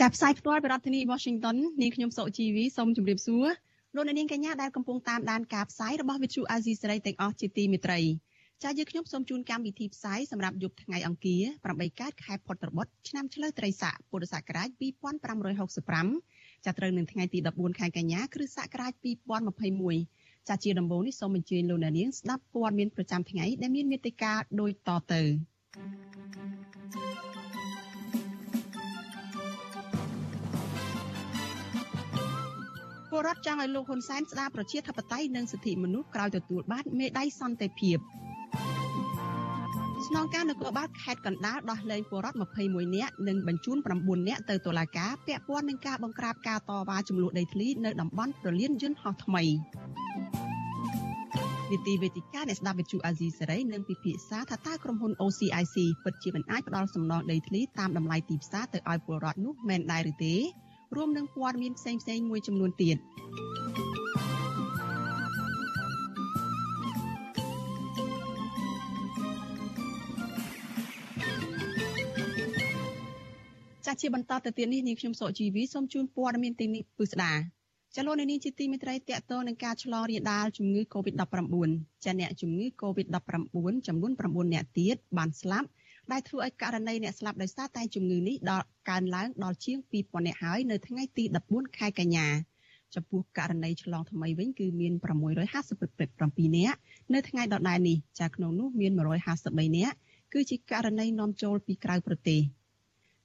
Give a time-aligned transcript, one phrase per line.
[0.00, 3.46] ចាប់ផ្សាយផ្ទាល់ពីរដ្ឋធានី Washington នាងខ្ញុំសុជីវីសូមជម្រាបសួរ
[3.94, 8.00] លោកអ្នកនាងកញ្ញាដែលកំពុងតាមដានការផ្សាយរបស់ Vuthu Azizi Serai ទាំងអស់ជាទីមេត្រី
[8.62, 11.42] ចាយើងខ្ញុំសូមជូនកម្មវិធីផ្សាយសម្រាប់យប់ថ្ងៃអង្គារ
[11.72, 14.68] 8កើតខែផុតត្របុត្រឆ្នាំឆ្លូវត្រីស័កពុរសករាជ
[15.88, 18.92] 2565ចាប់ត្រូវនឹងថ្ងៃទី14ខែកញ្ញាគ្រិស្តសករាជ
[19.76, 25.22] 2021ចាជាដំបូងនេះសូមអញ្ជើញលោកអ្នកនាងស្ដាប់ព័ត៌មានប្រចាំថ្ងៃដែលមានមេត្តាដូចតទៅ
[33.20, 37.96] ពលរដ្ឋចង់ឲ្យលោកហ៊ុនសែនស្ដារប្រជាធិបតេយ្យនិងសិទ្ធិមនុស្សក្រោយទទួលបានមេដាយសន្តិភាព
[40.06, 49.42] ស្នងការនគរបាលខេត្តកណ្ដាលដោះលែងពលរដ្ឋ21នាក់និងបញ្ជូន9នាក់ទៅតុលាការពាក់ព័ន្ធនឹងការបង្ក្រាបការតវ៉ាចំនួនដីធ្លីនៅតំបន់ប្រលានយន្តហោះថ្មី
[51.70, 60.36] នីតិវេទិកាអ្នកស្ដាប់វិទ្យុអាស៊ីសេរីនឹងពិភាក្សាថាតើក្រុមហ៊ុន OCIC ពិតជាមិនអាចផ្ដល់សំណងដីធ្លីតាមតម្លៃទីផ្សារទៅឲ្យពលរដ្ឋនោះមែនដែរឬទេ
[60.96, 62.96] រួមនឹងព័ត៌មានផ្សេងៗមួយចំនួនទៀត
[73.84, 77.32] ចាស់ជាបន្តទៅទៀតនេះនាងខ្ញុំសកជីវីសូមជូនព័ត៌មានទីនេះពិស្ដា
[77.96, 81.70] ចលនានេះជាទីមេត្រីតកតនឹងការឆ្លងរាលដាលជំងឺ Covid-19
[82.04, 83.46] ចាអ្នកជំងឺ Covid-19
[83.86, 85.68] ចំនួន9អ្នកទៀតបានស្លាប់
[86.12, 92.28] ដែលធ្វើឲ្យករណីអ្នកស្លាប់ដោយសារតែជំងឺនេះដល់ កើនឡើងដល់ជាង2000អ្នកហើយនៅថ្ងៃទី14ខែកញ្ញា
[92.94, 94.92] ចំពោះករណីឆ្លងថ្មីវិញគឺមាន
[95.54, 96.74] 657អ្នក
[97.14, 99.92] នៅថ្ងៃដដែលនេះចាក្នុងនោះមាន153អ្នក
[100.32, 102.40] គឺជាករណីនាំចូលពីក្រៅប្រទេស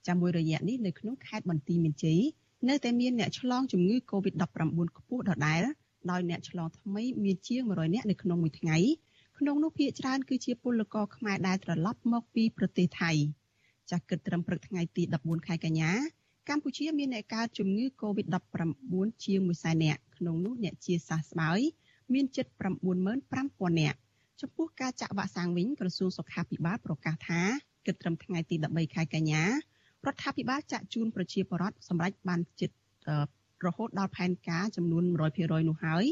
[0.06, 2.20] ចាំមួយរយៈនេះនៅក្នុងខេត្តបន្ទាយមានជ័យ
[2.68, 5.62] នៅតែមានអ្នកឆ្លងជំងឺ Covid-19 ខ្ពស់ដដែល
[6.10, 8.78] ដោយអ្នកឆ្លងថ្មីមានជាង100នាក់នៅក្នុងមួយថ្ងៃ
[9.38, 13.12] ក្នុងនោះភាគច្រើនគឺជាពលករខ្មែរដែលត្រឡប់មកពីប្រទេសថៃ
[13.90, 15.92] ចាស់គិតត្រឹមព្រឹកថ្ងៃទី14ខែកញ្ញា
[16.48, 18.44] កម្ពុជាមានអ្នកកើតជំងឺ Covid-19
[19.24, 21.60] ជាង100,000នាក់ក្នុងនោះអ្នកជាសះស្បើយ
[22.14, 22.46] មានជិត
[23.12, 23.98] 95,000នាក់
[24.40, 27.40] ចំពោះការចាក់វ៉ាក់សាំងវិញក្រសួងសុខាភិបាលប្រកាសថា
[27.86, 29.50] គិតត្រឹមថ្ងៃទី13ខែកញ្ញារ
[30.12, 32.70] ដ្ឋាភិបាលចាក់ជូនប្រជាពលរដ្ឋសម្រាប់បានជិត
[33.66, 35.04] រហូតដល់ផែនការចំនួន
[35.36, 36.04] 100%នោះហើយ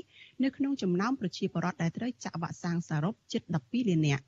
[0.44, 4.24] នៅក្នុងចំណោមប្រជាពលរដ្ឋដែលត្រូវចាក់វ៉ាក់សាំងសរុបជិត12លាននាក់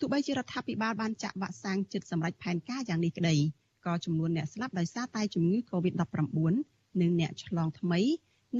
[0.00, 3.36] ទោះបីជារដ្ឋាភិបាលបានចាក់វ៉ាក់សាំងជិតសម្រាប់ផែនការយ៉ាងនេះក្តី
[3.86, 8.00] ក៏ចំនួនអ្នកស្លាប់ដោយសារតែជំងឺ Covid-19 និងអ្នកឆ្លងថ្មី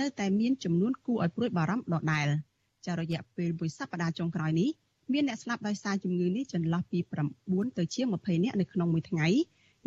[0.01, 2.27] នៅតែមានចំនួនគួរឲ្យព្រួយបារម្ភដដែល
[2.87, 4.69] ចារយៈពេលមួយសប្តាហ៍ចុងក្រោយនេះ
[5.13, 6.99] មានអ្នកស្លាប់ដោយសារជំងឺនេះចន្លោះពី
[7.39, 9.29] 9ទៅជាង20នាក់នៅក្នុងមួយថ្ងៃ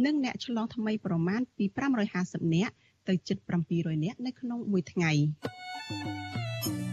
[0.05, 1.65] និងអ្នកឆ្លងថ្មីប្រមាណពី
[2.09, 2.73] 550នាក់
[3.07, 3.37] ទៅជិត
[3.71, 5.11] 700នាក់នៅក្នុងមួយថ្ងៃ។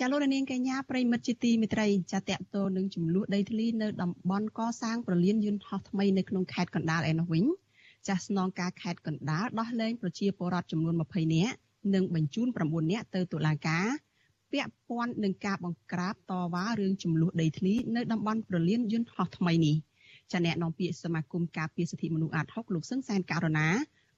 [0.00, 7.44] ចាលោកនាងកញ្ញាប្រិមិត្តជាទីមេត្រីចាតកតោនឹងចំនួនដីធ្លីនៅតំបន់កសាងប្រលានយន្តហោះថ្មីនៅក្នុងខេត្តកណ្ដាលឯនោះវិញ
[8.06, 11.54] ចាស់ស្នងការខេត្តកណ្ដាលដោះលែងប្រជាពលរដ្ឋចំនួន20នាក់
[11.94, 13.86] និងបញ្ជូន9នាក់ទៅតុលាការ
[14.52, 19.76] ពាក់ព័ន្ធនឹងការបង្ក្រាបតវ៉ារឿងចំនួនដីធ្លីនៅតំបន់ប្រលានយន្តហោះថ្មីនេះ
[20.32, 23.68] ចាអ្នកនាំពាក្យសមាគមការពារសិទ្ធិមនុស្សអាត6លោកសឹងសែនករណា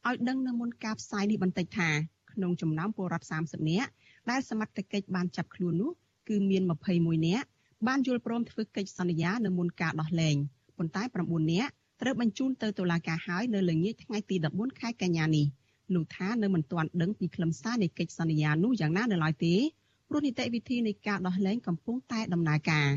[0.08, 1.90] ឲ្យដឹងនៅមុនការផ្សាយនេះបន្តិចថា
[2.32, 3.90] ក្នុងចំណោមពលរដ្ឋ30នាក់
[4.30, 5.90] ដែលសមត្ថកិច្ចបានចាប់ខ្លួននោះ
[6.28, 6.62] គឺមាន
[6.94, 7.46] 21នាក់
[7.86, 10.36] បានយល់ព្រមធ្វើកិច្ចសន្យានៅមុនការដោះលែង
[10.78, 15.46] ប៉ុន្តែ9នាក់ត្រូវបញ្ជូនទៅតុលាការហើយនៅល្ងាចថ្ងៃទី14ខែកញ្ញានេះ
[15.94, 19.54] លោកថានៅមិនទាន់ដឹងពីខ្លឹមសារនៃកិច្ចសន្យានោះយ៉ាងណានៅឡើយទេ
[20.08, 22.88] ព្រោះនីតិវិធីនៃការដោះលែងកំពុងតែដំណើរការ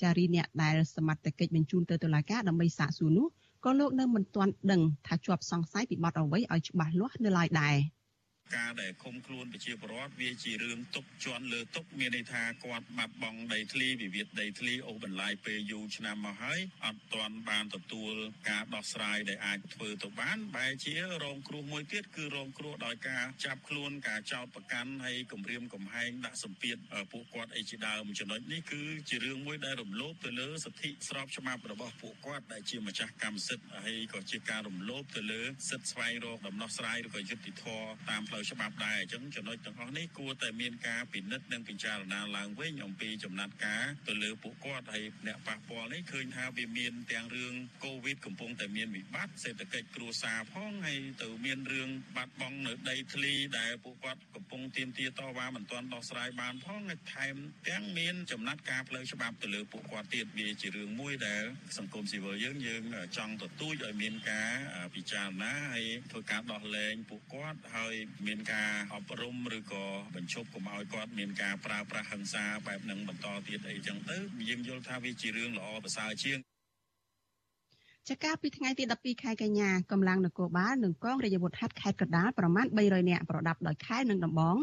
[0.00, 3.26] ចារីអ្នកដែលសមត្ថកិច្ចបញ្ជូនទៅតុលាការដើម្បីសាកសួរនោះ
[3.64, 7.76] ក៏លោកនៅមិនទាន់ដឹងថាជាប់សង្ស័យពីបទអ្វីឲ្យច្បាស់លាស់នៅឡើយដែរ
[8.54, 18.14] ការដែលឃុំខ្លួនប្រជាពលរដ្ឋវាជារឿងទុកជន់លើទុកមានន័យថាគាត់បាត់បង់ដីធ្លីវិវាទដីធ្លីអូសបន្លាយពេលយូរឆ្នាំមកហើយអត់ទាន់បានទទួល
[18.50, 20.94] ការដោះស្រាយដែលអាចធ្វើទៅបានបែរជា
[21.24, 26.76] រងគ្រោះមួយទៀតគឺរងគ្រោះដោយការចាប់ខ្លួនការចោទប្រកាន់ហើយគំរាមកំហែងដាក់សម្ពាធ
[27.12, 47.54] ពួកគាត់អីជាដើមចំណុចនេះគឺជារឿងមួយដែលរំលោភទៅលើសិទ្ធិស្របច្បាប់របស់ពួកគាត់ដែលជាម្ចាស់កម្មសិទ្ធិហើយក៏ជាការរំលោភទៅលើសិទ្ធិស្វែងរកដំណោះស្រាយឬក៏យុត្តិធម៌តាមផ្លូវច្បាប់ដែរអញ្ចឹងចំណុចទាំងអស់នេះគួរតែមានការពិនិត្យនិងពិចារណាឡើងវិញអំពីចំណាត់ការទៅលើពួកគាត់ហើយអ្នកប៉ះពាល់នេះឃើញថាវាមានទាំងរឿង
[47.84, 57.36] កូវីដកំពុងតែមានវិបត្តិសេដ្ឋកិច្ចគ្រួសារផងហើយទៅមានរឿងបាត់បង់នៅដីធ្លីដែលពួកគាត់កំពុងទាមទារតវ៉ាមិនទាន់ដោះស្រាយបានផងហើយថែម
[57.68, 61.42] ទាំងមានចំណាត់ការផ្លូវច្បាប់ទៅលើពួកគាត់ទៀតវាជារឿងមួយដែល
[61.78, 62.82] សង្គមស៊ីវិលយើងយើង
[63.16, 64.52] ចង់ទទូចឲ្យមានការ
[64.94, 67.94] ពិចារណាហើយធ្វើការដោះលែងពួកគាត់ហើយ
[68.28, 69.84] មានការអប់រំឬក៏
[70.14, 74.16] បញ្ឈប់កុំឲ្យគាត់មានការប្រើប្រាស់ហិង្សាបែបហ្នឹងបន្តទៀតអីចឹងទៅ
[74.48, 76.38] យើងយល់ថាវាជារឿងល្អប្រសើរជាង
[78.08, 84.56] ចាកាលពីថ្ងៃទី12ខែកញ្ញាកម្លាំងនគរបាលនិងកងរាជអាវុធហត្ថខេត្តកណ្ដាលប្រមាណ300នាក់ប្រដាប់ដោយខែនិងដំបង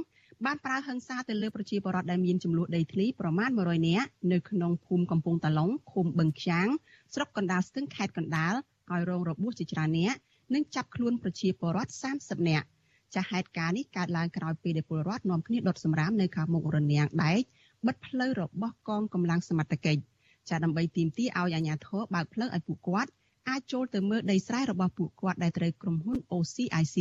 [0.45, 6.68] បានប្រើហិង្សាទៅលើប្រជាពលរដ្ឋដែលមានចំនួនដីធ្លីប្រមាណ100នាក់នៅក្នុងភូមិកំពង់តាឡុងឃុំបឹងខ្យាង
[7.13, 8.54] ស្រុកកណ្ដាលស្ទឹងខេត្តកណ្ដាល
[8.92, 10.18] ឲ្យរងរបួសជាច្រើននាក់
[10.54, 12.68] និងចាប់ខ្លួនប្រជាពលរដ្ឋ30នាក់
[13.15, 17.42] ចាហេតុការណ៍នេះកើតឡើងក្រោយពេលដែលពលរដ្ឋនាំគ្នាដុតសម្រាមនៅខាងមុខរនាំងដែក
[17.88, 20.01] បិទផ្លូវរបស់កងកម្លាំងសមត្ថកិច្ច
[20.50, 23.12] ចាដើម្បីទីមទីឲ្យអាជ្ញាធរបើកផ្លូវឲ្យពួកគាត់
[23.50, 26.98] អាចចូលទៅមើលដីស្រែរបស់ពួកគាត់ដែលត្រូវក្រុមហ៊ុន OCIC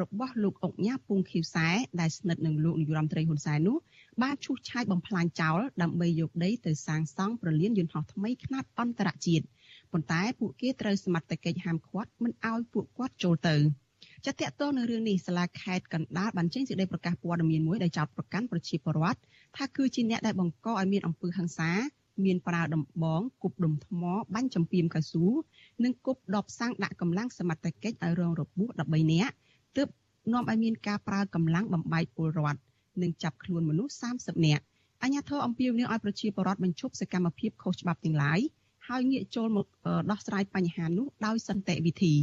[0.00, 1.68] របស់លោកអុកញ៉ាពុងខៀវសែ
[2.00, 3.76] ដែលស្និទ្ធនឹងលោកនាយរដ្ឋមន្ត្រីហ៊ុនសែននោះ
[4.22, 9.44] បានឈូសឆាយបំផ្លាញចោលដើម្បីយកដីទៅសាងសង់ប្រលានយន្តហោះថ្មីខ្នាតអន្តរជាតិ
[9.92, 13.56] ប៉ុន្តែពួកគេត្រូវសមត្ថកិច្ចហាមឃាត់មិនឲ្យពួកគាត់ចូលទៅ
[14.26, 19.18] ចាតតទៅនឹងរឿងនេះសាលាខេត្តកណ្ដាលបានចេញសេចក្តីប្រកាសព័ត៌មានមួយដែលចោទប្រកាន់ប្រជាពលរដ្ឋ
[19.56, 21.70] ថាគឺជាអ្នកដែលបង្កឲ្យមានអំពើហិង្សា
[22.24, 24.02] មានប្រើដំបងគប់ដុំថ្ម
[24.34, 25.26] បាញ់ចំពីមកៅស៊ូ
[25.84, 29.34] និងគប់ដបសាំងដាក់កម្លាំងសមត្ថកិច្ចឲ្យរងរបួស13នាក់
[29.76, 29.88] ទើប
[30.32, 32.60] នាំឲ្យមានការប្រើកម្លាំងបំបែកពលរដ្ឋ
[33.02, 34.62] និងចាប់ខ្លួនមនុស្ស30នាក់
[35.02, 38.40] អញ្ញាធិអំពីវនីឲ្យប្រជាពលរដ្ឋបញ្ឈប់សកម្មភាពខុសច្បាប់ទាំងឡាយ
[38.88, 39.66] ហើយងាកចូលមក
[40.10, 42.14] ដោះស្រាយបញ្ហានោះដោយសន្តិវិធី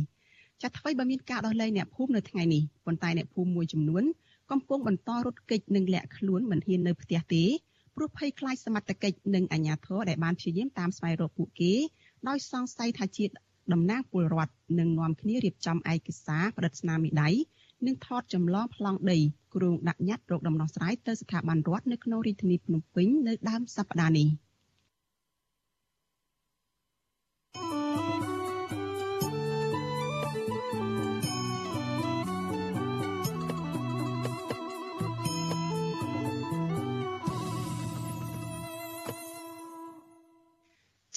[0.61, 4.03] ចាត់ថ្មីបើមានការដោះលែងអ្នកភូមិនៅថ្ងៃនេះប៉ុន្តែអ្នកភូមិមួយចំនួន
[4.51, 7.43] កំពុងបន្តរត់គេចនិងលាក់ខ្លួនមិនហ៊ាននៅផ្ទះទេ
[7.95, 11.73] ព្រោះភ័យខ្លាចសមត្ថកិច្ចនិងអាជ្ញាធរដែលបានព្យាយាមតាមស្វែងរកពួកគេ
[12.27, 13.25] ដោយសង្ស័យថាជា
[13.73, 17.29] តំណាងពលរដ្ឋនិងនាំគ្នារៀបចំឯកសារផ្តិតស្នាមមេដៃ
[17.85, 19.19] និងថតចម្លងប្លង់ដី
[19.55, 24.27] គ្រោងដាក់ញត្តិរោគដំណោះស្រាយទៅស្ថាប័នរដ្ឋនៅក្នុងរាជធានីភ្នំពេញនៅដើមសប្តាហ៍នេះ។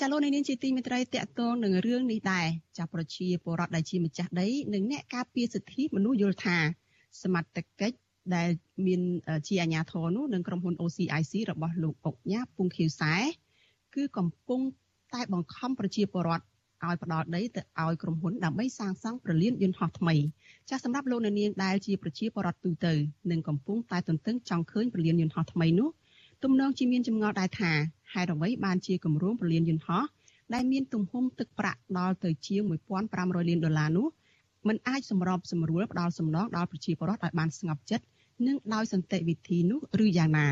[0.03, 2.47] ចាលោកនាងជាទីមេត្រីតកតងនឹងរឿងនេះដែរ
[2.79, 6.57] ចាប្រជាពលរដ្ឋដែលជាម្ចាស់ដីនិងអ្នកការពារសិទ្ធិមនុស្សយល់ថា
[7.23, 7.97] សមត្ថកិច្ច
[8.35, 8.49] ដែល
[8.87, 9.01] មាន
[9.49, 13.15] ជាអាជ្ញាធរនោះនឹងក្រុមហ៊ុន OCIC របស់លោកអុកញ៉ាពុងខៀវសែ
[13.95, 14.61] គឺកំពុង
[15.15, 16.45] តែបង្ខំប្រជាពលរដ្ឋ
[16.87, 20.15] ឲ្យផ្ដល់ដីទៅឲ្យក្រុមហ៊ុនដើម្បីសាងសង់ប្រលានយន្តហោះថ្មី
[20.69, 22.93] ចាស់សម្រាប់លោកនាងដែលជាប្រជាពលរដ្ឋទូទៅ
[23.31, 25.89] និងកំពុងតែទន្ទឹងចង់ឃើញប្រលានយន្តហោះថ្មីនោះ
[26.45, 27.73] ទំនងជាមានចម្ងល់ដែរថា
[28.13, 30.05] ហេតុអ្វីបានជាគម្រោងប្រលានយន្តហោះ
[30.55, 32.63] ដែលមានទំហំទឹកប្រាក់ដល់ទៅជាង
[33.07, 34.07] 1500លានដុល្លារនោះ
[34.69, 38.05] มันអាចសម្របសម្រួលផ្ដល់សំណងដល់ប្រជាពលរដ្ឋឲ្យបានស្ងប់ចិត្ត
[38.47, 40.49] និងដោយសន្តិវិធីនោះឬយ៉ាងណា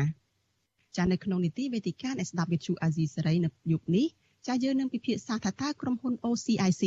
[0.97, 4.05] ចានៅក្នុងនីតិវេទិកាអ្នកស្ដាប់វិទ្យុអាស៊ីសេរីនៅយុគនេះ
[4.47, 6.83] ចាយើងនឹងពិភាក្សាថាតើក្រុមហ៊ុន OCIC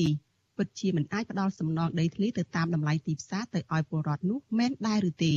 [0.57, 5.35] ពិតជាមិនអាចផ្ដល់សំណងដីធ្លីទៅតាមតម្លៃទីផ្សារទៅឲ្យពលរដ្ឋនោះមែនដែរឬទេ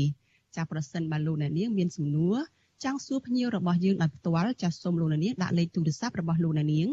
[0.56, 2.38] ចាប្រសិនបើលោកអ្នកនាងមានសំណួរ
[2.86, 6.90] ចង់សួរភ្ញៀវរបស់យើងដោយផ្ទាល់ចាសសូមលោកនាងដាក់លេខទូរស័ព្ទរបស់លោកនាង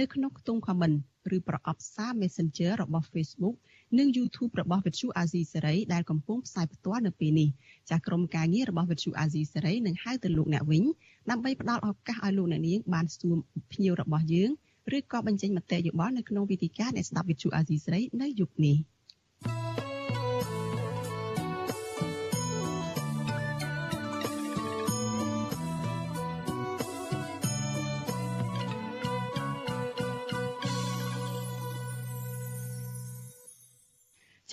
[0.00, 0.96] នៅក្នុងខ្ទង់ comment
[1.36, 3.56] ឬប្រអប់សារ Messenger របស់ Facebook
[3.98, 7.48] និង YouTube របស់ Vithu Azizi Serai ដែលកំពុងផ្សាយផ្ទាល់នៅពេលនេះ
[7.90, 10.84] ចាស់ក្រុមការងាររបស់ Vithu Azizi Serai នឹងហៅទៅលោកអ្នកវិញ
[11.30, 13.36] ដើម្បីផ្ដល់ឱកាសឲ្យលោកអ្នកនាងបានសួរ
[13.72, 14.50] ភ្ញៀវរបស់យើង
[14.96, 18.78] ឬក៏បញ្ចេញមតិយោបល់នៅក្នុងវេទិកាអ្នកស្ដាប់ Vithu Azizi Serai នៅយុគនេះ។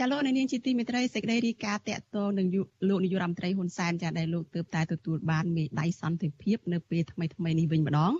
[0.03, 2.47] ចាលោកនាងជាទីមេត្រីសេចក្តីរាយការណ៍តកតនឹង
[2.89, 8.13] លោកនាយរដ្ឋមន្ត្រីហ៊ុនសែនចាដែលលោកទើបតែទទួលបានមេដាយសន្តិភាពនៅពេលថ្មីថ្មីនេះវិញម្ដង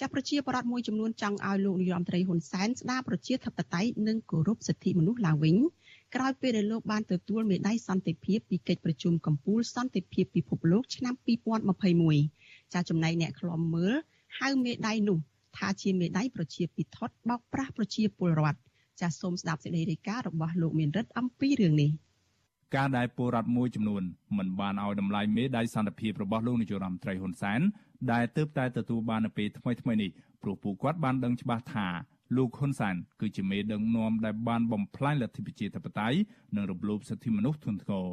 [0.00, 5.56] ចាប្រជាប្រដ្ឋមួយចំនួនចង់ឲ្យលោកនាយរដ្ឋមន្ត្រីហ៊ុនសែនស្ដារប្រជាធិបតេយ្យនិងគោរពសិទ្ធិមនុស្សឡើងវិញ
[6.14, 11.14] ក្រោយពេលដែលលោកបានទទួលមេដាយសន្តិភាពពីកិច្ចប្រជុំកំពូលសន្តិភាពពិភពលោកឆ្នាំ
[11.94, 13.94] 2021ចាចំណែកអ្នកខ្លំមើល
[14.38, 15.18] ហៅមេដាយនោះ
[15.56, 18.60] ថាជាមេដាយប្រជាពិធដ្ឋបោកប្រាស់ប្រជាពលរដ្ឋ
[19.00, 21.90] ចាសសូមស្ដាប់សេចក្តីរាយការណ៍របស់លោកមានរិទ្ធអំពីរឿងនេះ
[22.76, 24.02] ការដែលពលរដ្ឋមួយចំនួន
[24.38, 27.60] មិនបានឲ្យតម្លៃមេដាយសន្តិភាពរបស់លោកនាយរដ្ឋមន្ត្រីហ៊ុនសែន
[28.12, 30.10] ដែលទើបតែទទួលបាននៅពេលថ្មីៗនេះ
[30.42, 31.88] ព្រោះពួកគាត់បានដឹងច្បាស់ថា
[32.36, 36.18] លោកហ៊ុនសែនគឺជាមេដឹកនាំដែលបានបំផ្លាញលទ្ធិប្រជាធិបតេយ្យ
[36.56, 38.08] និងរំលោភសិទ្ធិមនុស្សធ្ងន់ធ្ងរ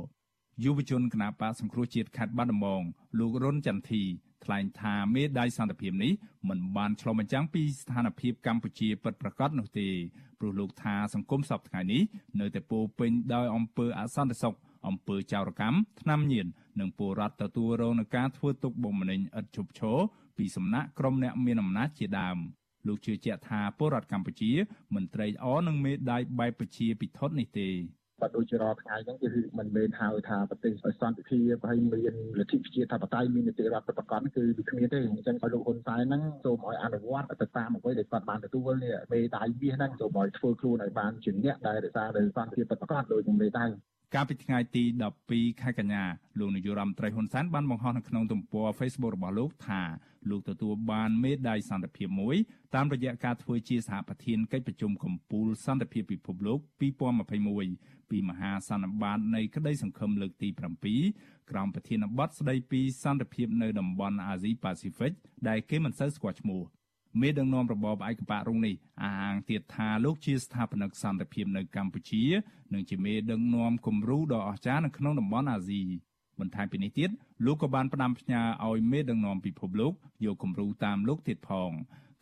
[0.64, 2.82] យុវជនគណបកសង្គ្រោះជាតិខេត្តបាត់ដំបង
[3.20, 4.04] លោករុនចន្ទធី
[4.46, 6.14] ថ្លែងថាមេដាយសន្តិភាពនេះ
[6.50, 9.88] មិនបានឆ្លុះបញ្ចាំងពីស្ថានភាពកម្ពុជាពិតប្រាកដនោះទេ
[10.40, 12.02] ព្រោះលោកថាសង្គមសពថ្ងៃនេះ
[12.40, 14.56] នៅតែពោពេញដោយអំពើអសន្តិសុខ
[14.88, 16.48] អំពើចោរកម្មថ្នាំញៀន
[16.80, 19.98] និងពលរដ្ឋទទួលរងនឹងការធ្វើទុកបុកម្នេញឥតឈប់ឈរ
[20.38, 22.38] ពីសំណាក់ក្រុមអ្នកមានអំណាចជាដើម
[22.88, 24.52] លោកជឿជាក់ថាពលរដ្ឋកម្ពុជា
[24.96, 27.70] មិនត្រេកអរនឹងមេដាយបែបប្រជាពិធដ្ឋនេះទេ
[28.22, 43.72] បើដូចជារាល់ថ្ងៃហ្នឹងគឺមិនមែនហៅថាប្រទេសសន្តិភាពហើយមានលទ្ធិប្រជាធិបតេយ្យមាននីតិរដ្ឋប្រកបគឺវាគ្មានទេអញ្ចឹងឲ្យលោកហ៊ុនសែនហ្នឹងសូមឲ្យអនុវត្តទៅតាមអ្វីដែលគាត់បានទទួលនេះមេដាយមាសហ្នឹងសូមឲ្យធ្វើខ្លួនឲ្យបានជាអ្នកដែលរក្សានៅសន្តិភាពប្រកបដោយនឹងមេដាយ
[44.16, 44.84] កាលពីថ្ងៃទី
[45.24, 46.04] 12ខែកញ្ញា
[46.40, 49.82] លោកនាយករដ្ឋមន្ត្រីហ៊ុនសែនបានបង្ហោះនៅក្នុងទំព័រ Facebook របស់លោកថា
[50.30, 52.36] លោកទទួលបានមេដាយសន្តិភាពមួយ
[52.76, 56.60] តាមរយៈការធ្វើជាសហប្រធានកិច្ចប្រជុំកំពូលសន្តិភាពពិភពលោក
[57.36, 60.60] 2021ពីមហាសន្និបាតនៃក្តីសង្ឃឹមលើកទី7
[61.50, 65.14] ក្រោមប្រធានបទស្តីពីសន្តិភាពនៅតំបន់អាស៊ីប៉ាស៊ីហ្វិក
[65.48, 66.62] ដែលគេមិនសូវស្គាល់ឈ្មោះ
[67.20, 72.24] មេដឹកនាំរបបឯកបៈរុងនេះអះអាងទៀតថាលោកជាស្ថាបនិកសន្តិភាពនៅកម្ពុជា
[72.74, 75.82] និងជាមេដឹកនាំគំរូដ៏អស្ចារ្យនៅក្នុងតំបន់អាស៊ី
[76.40, 77.10] បន្ថែមពីនេះទៀត
[77.46, 79.94] លោកក៏បានផ្ដាំផ្ញើឲ្យមេដឹកនាំពិភពលោក
[80.26, 81.72] យកគំរូតាមលោកទៀតផង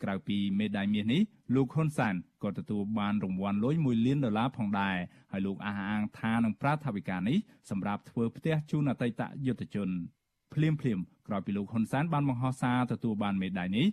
[0.02, 1.22] ក្រៅពីមេដាយមាសនេះ
[1.54, 4.96] លោកហ៊ុនសានក៏ទទួលបានរង្វាន់លុយ1លានដុល្លារផងដែរ
[5.32, 7.38] ហើយលោកអះអាងថានឹងប្រាថវិកានេះ
[7.70, 9.88] សម្រាប់ធ្វើផ្ទះជូនអតីតយុទ្ធជន
[10.54, 13.86] ភ្លាមភ្លាមក្រោយពីលោកហ៊ុនសែនបានបង្ហោះសារទទួលបានមេដាយនេះ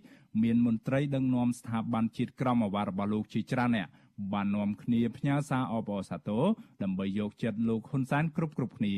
[0.44, 3.88] មានមន្ត្រីដឹកនាំស្ថាប័នជាតិក្រមអាវ៉ារបស់លោកជាច្រើនអ្នក
[4.34, 6.44] បាននាំគ្នាផ្ញើសារអបអរសាទរ
[6.84, 8.96] ដើម្បីយកចិត្តលោកហ៊ុនសែនគ្រប់គ្រប់គ្នា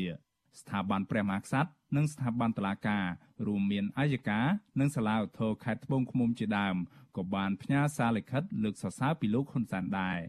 [0.60, 3.05] ស្ថាប័នព្រះមហាក្សត្រនិងស្ថាប័នតុលាការ
[3.48, 4.39] រួមមានអាយកា
[4.79, 6.75] និងសាលាឧទ្ធរខេត្តត្បូងឃ្មុំជាដើម
[7.17, 10.19] ក៏បានផ្ញើសារលិខិតលើកសរសើរពីលោកហ៊ុនសែនដែរ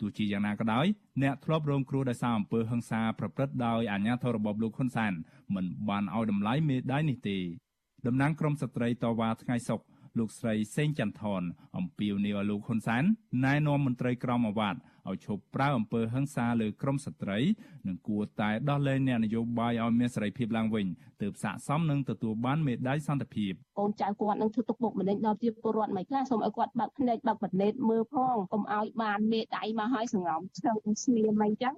[0.00, 0.86] ទោះជាយ៉ាងណាក៏ដោយ
[1.22, 5.12] អ្នកធ្លាប់រងគ្រោះដោយសារអំពើហិង្សាប្រព្រឹត្តដោយអាជ្ញាធររបបលោកហ៊ុនសែន
[5.54, 7.38] មិនបានឲ្យតម្លៃមេដាយនេះទេ
[8.06, 9.84] តំណាងក្រមស្ត្រីតវ៉ាថ្ងៃសុក្រ
[10.18, 11.42] លោកស្រីសេងចន្ទថន
[11.76, 13.04] អំពាវនាវឲ្យលោកហ៊ុនសែន
[13.44, 14.78] ណែនាំមន្ត្រីក្រមអាវ៉ាត់
[15.08, 17.38] ឲ្យឈប់ប្រើអំពើហិង្សាលើក្រមស្ត្រី
[17.86, 20.86] និងគួរតែដោះលែងអ្នកនយោបាយឲ្យមានសេរីភាពឡើងវិញ
[21.22, 31.74] ទើបស័ក្តិសមនឹងទទួលបានមេដាយសន្តិភាពកូនចៅគាត់នឹងធ្វើទុកបុកម្នេញដល់ជាពលរដ្ឋមិនខ្លះសូមឲ្យគាត់បើកភ្នែកបើកបណេតមើលផងកុំឲ្យបានមេដៃមកឲ្យសង្ងំស្ទើរស្ងៀមអីចឹង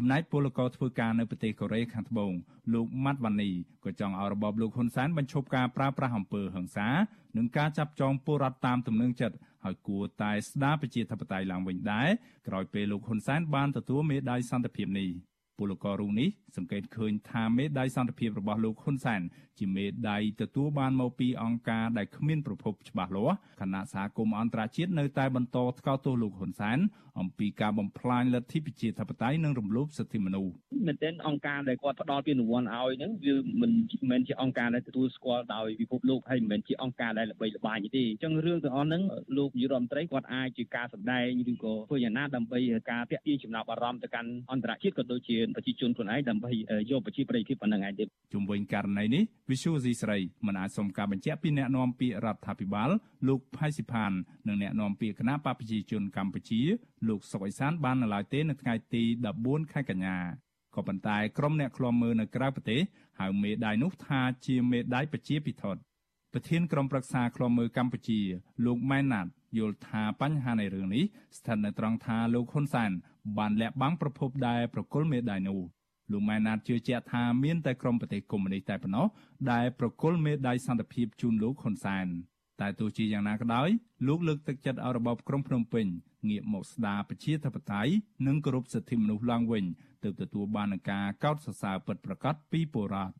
[0.00, 2.32] ចំណែកពលករធ្វើការនៅប្រទេសកូរ៉េខាងត្បូង
[2.74, 3.50] លោកម៉ាត់វ៉ានី
[3.84, 6.88] ក៏ចង់ឲ្យរបបលោកហ៊ុនសែនបញ្ឈប់ការប្រើប្រាស់អំពើហិង្សា
[7.36, 12.08] និងការចាប់ចងពលរដ្ឋតាមទំនឹងចិត្តហើយគួរតែស្ដារប្រជាធិបតេយ្យឡើងវិញដែរ
[12.48, 15.10] ក្រោយពេលលោកហ៊ុនសែនបានទទួលមេដាយសន្តិភាពនេះ
[15.58, 19.20] ពលកររូបនេះសង្កេតឃើញថាមេដាយសន្តិភាពរបស់លោកហ៊ុនសែន
[19.58, 26.78] ជាមេដាយទទួលបានមកពីអង្គការដែលគ្មានប្រភពច្បាស់លាស់គណៈសហគមន៍អន្តរជាតិនៅតែបន្តថ្កោលទោសលោកហ៊ុនសែន
[27.20, 30.52] អំពីការបំផ្លាញលទ្ធិប្រជាធិបតេយ្យនិងរំលោភសិទ្ធិមនុស្ស
[30.86, 33.72] មែនទែនអង្គការដែលគាត់ផ្ដល់ពានរង្វាន់ឲ្យហ្នឹងវាមិន
[34.10, 39.02] មែនជាអង្គការដែលទទួលស្គាល់ដោយពិភពលោកហើយមិនមែនជាអង្គការដែលល្បីល្បាញទេអញ្ចឹងរឿងទាំងអស់ហ្នឹង
[39.36, 42.60] លោកនាយរដ្ឋមន្ត្រីគាត់អាចជាការសម្ដែងឬក៏ធ្វើយ៉ាងណាដើម្បី
[42.90, 46.50] ការតាក់ទាញចំណាប់អារម្មណ៍ទៅកាន់អន្តរជាតិក៏ដូចជាប្រជាជនខ្លួនឯងដើម្បី
[46.90, 52.90] យកប្រជាប្រិយភាពប៉ុណ្្នឹងឯងទេជុំវិញករណីនេះវិសុយស៊ីស្រីមិនអាចសុំការបញ្ជាក់ពីអ្នកនាំពាក្យរដ្ឋាភិបាល
[53.28, 54.12] លោកផៃស៊ីផាន
[54.48, 56.60] និងអ្នកនាំពាក្យគណៈបព្វជិជនកម្ពុជា
[57.08, 59.02] លោកសុកអេសានបាននៅឡើយទេនៅថ្ងៃទី
[59.38, 60.16] 14ខែកញ្ញា
[60.74, 62.80] ក៏ប៉ុន្តែក្រុមអ្នកឃ្លាំមើលនៅក្រៅប្រទេស
[63.20, 65.80] ហៅមេដាយនោះថាជាមេដាយប្រជាពិធដ្ឋ
[66.32, 68.20] ប្រធានក្រុមប្រឹក្សាឃ្លាំមើលកម្ពុជា
[68.66, 69.26] លោកម៉ែនណាត
[69.56, 71.04] យល់ថាបញ្ហានៃរឿងនេះ
[71.38, 72.90] ស្ថិតនៅត្រង់ថាលោកហ៊ុនសែន
[73.38, 75.60] បានលាក់បាំងប្រភពដែលប្រគល់មេដាយនោះ
[76.12, 79.06] លោកម៉ែនណាតជឿជាក់ថាមានតែក្រុមប្រទេសកុម្មុយនីសតែប៉ុណ្ណោះ
[79.52, 82.06] ដែលប្រគល់មេដាយសន្តិភាពជូនលោកហ៊ុនសែន
[82.60, 83.68] តែទោះជាយ៉ាងណាក៏ដោយ
[84.06, 85.86] លោកលើកទឹកចិត្តឲ្យរបបក្រុងភ្នំពេញ
[86.28, 87.92] ងាកមកស្ដារប្រជាធិបតេយ្យ
[88.26, 89.64] និងគោរពសិទ្ធិមនុស្សឡើងវិញ
[90.04, 93.14] ទើបទទួលបាននឹងការកោតសរសើរពិតប្រាកដពីពលរដ្ឋ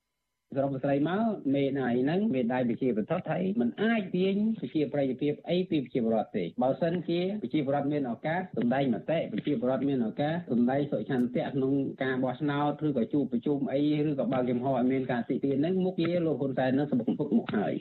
[0.56, 1.24] សរុបស្រីមក
[1.54, 17.72] មេដៃហ្នឹងមេដៃប្រជាប្រដ្ឋហើយมันអាចទាញប្រជាប្រិយភាពអីពីប្រជាប្រដ្ឋទេបើសិនជាប្រជាប្រដ្ឋមានឱកាសសម្ដែងមតិប្រជាប្រដ្ឋមានឱកាសសម្ដែងសុឆន្ទៈក្នុងការបោះឆ្នោតឬក៏ជួបប្រជុំអីឬក៏បើកចំហឲ្យមានការទីទានហ្នឹងមុខជាលោកហ៊ុនសែននឹងសម្បុកពុកមកហើយ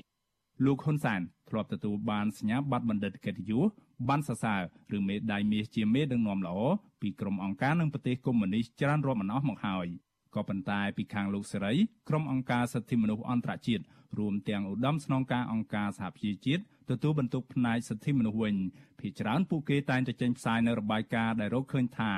[0.66, 3.70] លោកហ៊ុនសែនធ្លាប់ទទួលបានសញ្ញាបត្របណ្ឌិតកិត្តិយស
[4.10, 4.62] បានសរសើរ
[4.98, 6.58] ឬមេដាយមាសជាមេដឹកនាំល្អ
[7.02, 9.88] ពីក្រុមអង្គការនិងប្រទេសកុម្មុយនីសច្រើនរាប់មិនអស់មកហើយ
[10.36, 11.74] ក៏ប៉ុន្តែពីខាងលោកសេរី
[12.10, 13.84] ក្រុមអង្គការសិទ្ធិមនុស្សអន្តរជាតិ
[14.20, 18.56] រួមទាំងឧត្តមស្នងការអង្គការសហប្រជាជាតិទទួលបន្ទុកផ្នែកសិទ្ធិមនុស្សវិញ
[19.00, 22.12] ភាគច្រើនពួកគេតែងតែចេញផ្សាយនៅរបាយការណ៍ដែលរកឃើញថា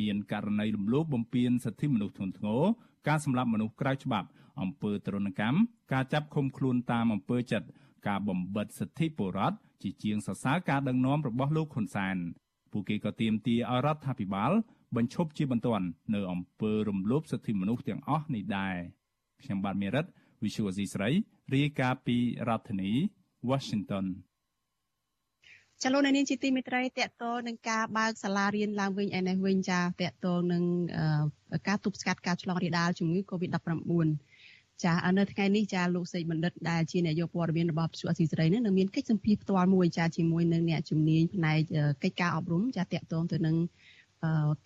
[0.00, 2.62] មានករណីរំលោភបំពានសិទ្ធិមនុស្សធ្ងន់ធ្ងរ
[3.08, 4.28] ការសម្លាប់មនុស្សក្រៅច្បាប់
[4.60, 5.58] អំពើទរណកម្ម
[5.92, 7.66] ការចាប់ឃុំខ្លួនតាមអំពើចិត្ត
[8.08, 12.16] ការបំបិទសិទ្ធិពលរដ្ឋជាជាងសរសើរការដឹកនាំរបស់លោកហ៊ុនសែន
[12.72, 14.52] ពួកគេក៏ទាមទារឲ្យរដ្ឋាភិបាល
[14.96, 18.76] បញ្ឈប់ជាបន្ទាន់នៅអំពើរំលោភសិទ្ធិមនុស្សទាំងអស់នេះដែរ
[19.42, 20.06] ខ្ញុំបាទមេរិត
[20.42, 21.10] Visual C ស្រី
[21.54, 22.16] រាយការណ៍ពី
[22.48, 22.90] រដ្ឋធានី
[23.50, 24.06] Washington
[25.82, 30.64] ចលនានេះជាទីមេត្រីតកតនឹងការបើកសាលារៀនឡើងវិញឯនេះវិញចាតកតនឹង
[31.68, 33.92] ការទប់ស្កាត់ការឆ្លងរាលដាលជំងឺ Covid-19
[34.84, 41.58] ចានៅថ្ងៃនេះចាលោកសេកបណ្ឌិតដែលជានាយកព័ត៌មានរបស់វិទ្យុអស៊ីសេរីនឹងមានកិច្ចសម្ភាសផ្ទាល់មួយចាជាមួយនឹងអ្នកជំនាញផ្នែក
[42.02, 43.56] កិច្ចការអប់រំចាតកតងទៅនឹង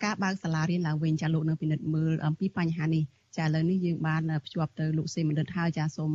[0.04, 3.04] ការបើកសាលារៀនឡើងវិញចាលោកនៅពិនិត្យមើលអំពីបញ្ហានេះ
[3.36, 6.10] ចាឥឡូវនេះយើងបានភ្ជាប់ទៅលោកសេមណ្ឌិតហើយចាសូម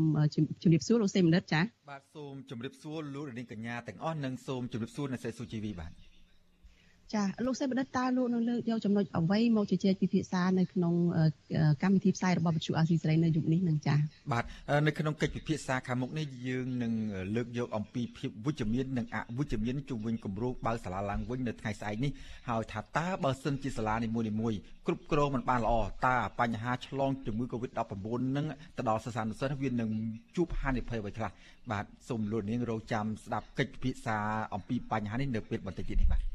[0.63, 5.91] ជម្រាបសួរលោកសេមណ្ឌិតចាបាទសូមជម្រាបសួរលោកនាងកញ្ញាទាំងអស់និងសូមជម្រាបសួរអ្នកស្រីសុជីវីបាទ
[7.13, 10.93] ចាលោកសេបដិតតើលោកនឹងលើកយកចំណុចអ្វីមកជជែកពិភាក្សានៅក្នុង
[11.83, 13.95] កម្មវិធីផ្សាយរបស់វិទ្យុអាស៊ីសេរីនៅយុគនេះនឹងចា
[14.31, 14.43] បាទ
[14.87, 16.93] នៅក្នុងកិច្ចពិភាក្សាខាងមុខនេះយើងនឹង
[17.35, 22.11] លើកយកអំពីភាពវិជ្ជមាននិងអវិជ្ជមានជុំវិញគម្រោងបើកសាលាឡើងវិញនៅថ្ងៃស្អែកនេះ
[22.49, 25.73] ហើយថាតើបើសិនជាសាលានីមួយៗគ្រប់គ្រងមិនបានល្អ
[26.07, 28.45] តើបញ្ហាឆ្លងជំងឺ Covid-19 នឹង
[28.77, 29.89] ទៅដល់សិស្សានុសិស្សវានឹង
[30.35, 31.31] ជួបហានិភ័យអ្វីខ្លះ
[31.71, 34.17] បាទសូមលោកនាងរងចាំស្ដាប់កិច្ចពិភាក្សា
[34.53, 36.32] អំពីបញ្ហានេះនៅពេលបន្តិចទៀតនេះបាទ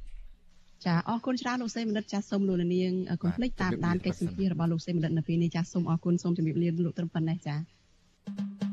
[0.86, 2.92] ចាអរគុណច្រើនលោកសេមនិតចាសូមលោកនាង
[3.22, 8.67] កុំភ្លេចតាមដានកិច្ចសម្ភាររបស់លោកសេមនិតនៅពេលនេះចាសូមអរគុណសូមជម្រាបលាលោកត្រឹមប៉ុណ្ណេះចា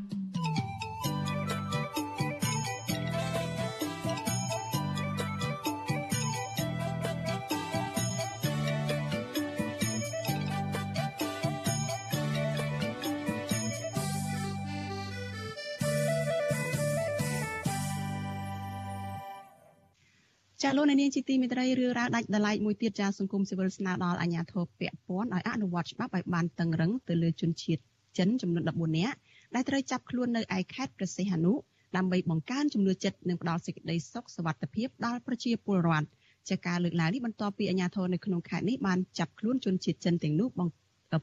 [20.65, 27.83] ចាលោកនាងជាទីមេត្រីរឿងរ៉ាវដាច់ដライមួយទៀតចាសង្គមស៊ីវិលស្នើដល់អាជ្ញាធរពាក់ព័ន្ធឲ្យអនុវត្តច្បាប់ឲ្យបានតឹងរឹងទៅលើជនជាតិ
[28.19, 29.17] ចិនចំនួន14នាក់
[29.55, 31.53] ដែលត្រូវចាប់ខ្លួននៅឯខេត្តព្រះសីហនុ
[31.97, 36.07] ដើម្បីបង្កើនចំនួនចិត្តនិងផ្ដល់សេចក្តីសុខសวัสดิភាពដល់ប្រជាពលរដ្ឋ
[36.51, 40.49] ចាការលើកឡើងនេះបន្ទាប់ពីអាជ្ញាធរនៅក្នុងខេត្តនេះបានចាប់ខ្លួនជនជាតិចិនទាំងនោះ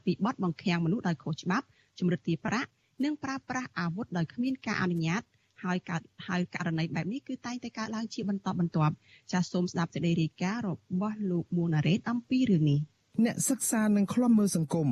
[0.06, 1.66] ពីបទបង្ខាំងមនុស្សដោយខុសច្បាប់
[1.98, 2.70] ជំរិតទាប្រាក់
[3.04, 5.22] និងប្រើប្រាស់អាវុធដោយគ្មានការអនុញ្ញាត
[5.63, 8.93] ហើយកើតហើយករណីបែបនេះគឺតែងតែកើតឡើងជាបន្តបន្ទាប់
[9.31, 10.71] ចាសសូមស្ដាប់សេចក្តីរាយការណ៍រ
[11.01, 12.81] បស់លោកមួណារ៉េតអំពីរឿងនេះ
[13.25, 14.89] អ្នកសិក្សានឹងខ្លំមើលសង្គម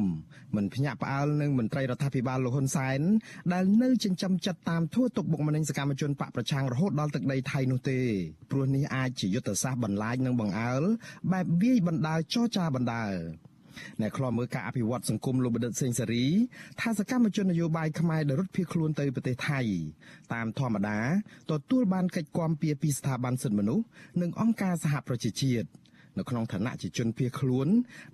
[0.56, 3.02] មិនភ្ញាក់ផ្អើលនឹងមន្ត្រីរដ្ឋាភិបាលលោកហ៊ុនសែន
[3.54, 8.00] ដែលនៅចិញ្ចឹមចិត្តតាមធ្វើទុកបុកម្នេញសកម្មជនបកប្រឆាំងរហូតដល់ទឹកដីថៃនោះទេ
[8.52, 10.84] ព្រោះនេះអាចជាយុទ្ធសាស្ត្របន្លាចនិងបង្អើល
[11.32, 13.12] បែបវាយបណ្ដាលចរចាបណ្ដាល
[14.02, 16.26] អ្នកខ្លាំមើលការអភិវឌ្ឍសង្គមលោកបណ្ឌិតសេងសេរី
[16.82, 19.60] ថាសកម្មជននយោបាយខ្មែរដែលរត់ភៀសខ្លួនទៅប្រទេសថៃ
[20.34, 21.00] តាមធម្មតា
[21.52, 23.86] ទទួលបានកិច្ចគាំពៀពីស្ថាប័នសិទ្ធិមនុស្ស
[24.22, 25.68] និងអង្គការសហប្រជាជាតិ
[26.18, 27.68] នៅក្នុងឋានៈជាជនភៀសខ្លួន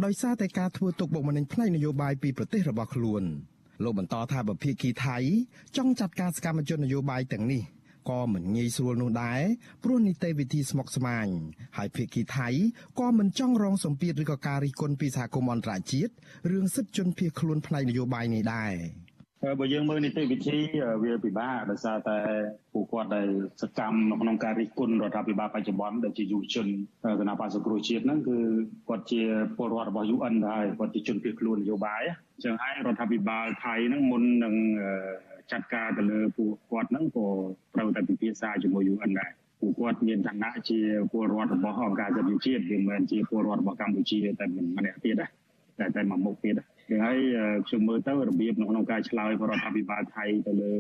[0.04, 3.24] ដោយសារតែការធ្វើទុកបុកម្នេញផ្នែកនយោបាយពីប្រទេសរបស់ខ្លួន
[3.84, 5.18] លោកបន្តថាបើភៀកគីថៃ
[5.78, 7.64] ចង់ចាត់ការសកម្មជននយោបាយទាំងនេះ
[8.10, 9.42] ក៏មិនងាយស្រួលនោះដែរ
[9.84, 11.28] ព្រោះនីតិវិធីស្មុគស្មាញ
[11.78, 12.50] ហើយភាគីថៃ
[13.00, 16.12] ក៏មិនចង់រងសម្ពាធឬក៏ការរិះគន់ពីសហគមន៍អន្តរជាតិ
[16.52, 18.74] រឿងសិទ្ធិជនភៀសខ្លួនផ្នែកនយោបាយនេះដែរ
[19.60, 20.58] បើយើងមើលនីតិវិធី
[21.04, 22.18] វាពិបាកដោយសារតែ
[22.74, 23.28] ពួកគាត់ដែល
[23.62, 26.68] សកម្មនៅក្នុងការរិះគន់រដ្ឋាភិបាលបច្ចុប្បន្នដែលជាយុវជន
[27.20, 28.38] គណៈបក្សសង្គ្រោះជាតិហ្នឹងគឺ
[28.90, 29.22] គាត់ជា
[29.58, 32.02] ពលរដ្ឋរបស់ UN ដែរគាត់ជាជនភៀសខ្លួននយោបាយ
[32.36, 34.56] អញ្ចឹងហើយរដ្ឋាភិបាលថៃហ្នឹងមុននឹង
[35.52, 37.28] ចាត់ការទៅលើពួកគាត់ហ្នឹងក៏
[37.76, 39.32] ត្រូវតែពិភាក្សាជាមួយ UN ដែរ
[39.62, 40.80] ពួកគាត់មានឋានៈជា
[41.12, 44.46] ពលរដ្ឋរបស់អង្គការសិទ្ធិជាតិវាមិនមែនជាពលរដ្ឋរបស់កម្ពុជាតែ
[44.78, 45.30] ម្នាក់ទៀតដែរ
[45.80, 46.68] តែតែមួយមុខទៀតដែរ
[47.06, 47.18] ហើយ
[47.68, 50.74] ខ្ញុំមើលទៅរបៀបក្នុងការឆ្លើយរដ្ឋាភិបាលថៃទៅលើ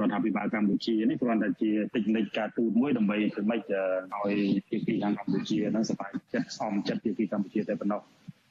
[0.00, 4.34] រដ្ឋាភិបាលកម្ពុជានេះគ្រាន់តែជាតិចនិចការទូតមួយដើម្បីធ្វើម៉េចឲ្យ
[4.68, 8.00] ភាគីខាងកម្ពុជានឹងសប្បាយចិត្តសមចិត្តភាគីកម្ពុជាតែប៉ុណ្ណោះ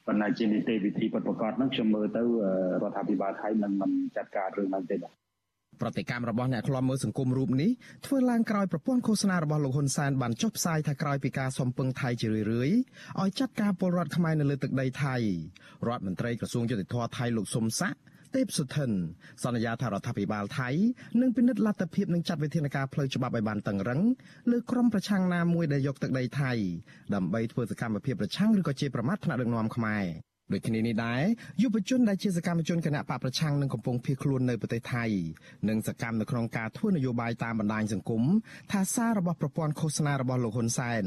[0.06, 2.22] ប៉ុន្តែជានីតិវិធីពិតប្រាកដហ្នឹងខ្ញុំមើលទៅ
[2.82, 5.27] រដ្ឋាភិបាលថៃនឹងមិនចាត់ការរឿងហ្នឹងទេបាទ
[5.80, 7.70] ប្រតិកម្មរបស់អ្នកខ្លាំមើលសង្គមរូបនេះ
[8.06, 12.76] ធ្វើឡើងក្រោយប្រព័ន្ធឃោសនារបស់លោកហ៊ុនសែនបានចុះផ្សាយថាក្រោយពីការសំពឹងថៃជារឿយៗ
[13.20, 15.16] ឲ្យចាត់ការពលរដ្ឋខ្មែរនៅលើទឹកដីថៃ
[15.88, 17.98] រដ្ឋមន្ត្រីក្រសួងយុតិធធថៃលោកសុំសាក់
[18.36, 18.90] ទេពសុធិន
[19.42, 20.68] សន្យាថារដ្ឋាភិបាលថៃ
[21.20, 24.00] នឹងពិនិត្យលទ្ធភាពនឹងចាត់វិធានការផ្លូវច្បាប់ឲ្យបានតឹងរឹង
[24.50, 26.52] លើក្រុមប្រឆាំងណាមួយដែលយកទឹកដីថៃ
[27.14, 30.04] ដើម្បីធ្វើសកម្មភាពប្រឆាំងឬក៏ជាប្រមាថថ្នាក់ដឹកនាំខ្មែរ
[30.52, 31.22] ដូចគ្នានេះដែរ
[31.62, 35.04] យុវជនដែលជាសកម្មជនគណៈបកប្រឆាំងនឹងកំពុងភៀសខ្លួននៅប្រទេសថៃ
[35.68, 38.22] និងសកម្មនៅក្នុងការធ្វើនយោបាយតាមបណ្ដាញសង្គម
[38.72, 41.04] ថាសាររបស់ប្រព័ន្ធឃោសនារបស់លោកហ៊ុនសែន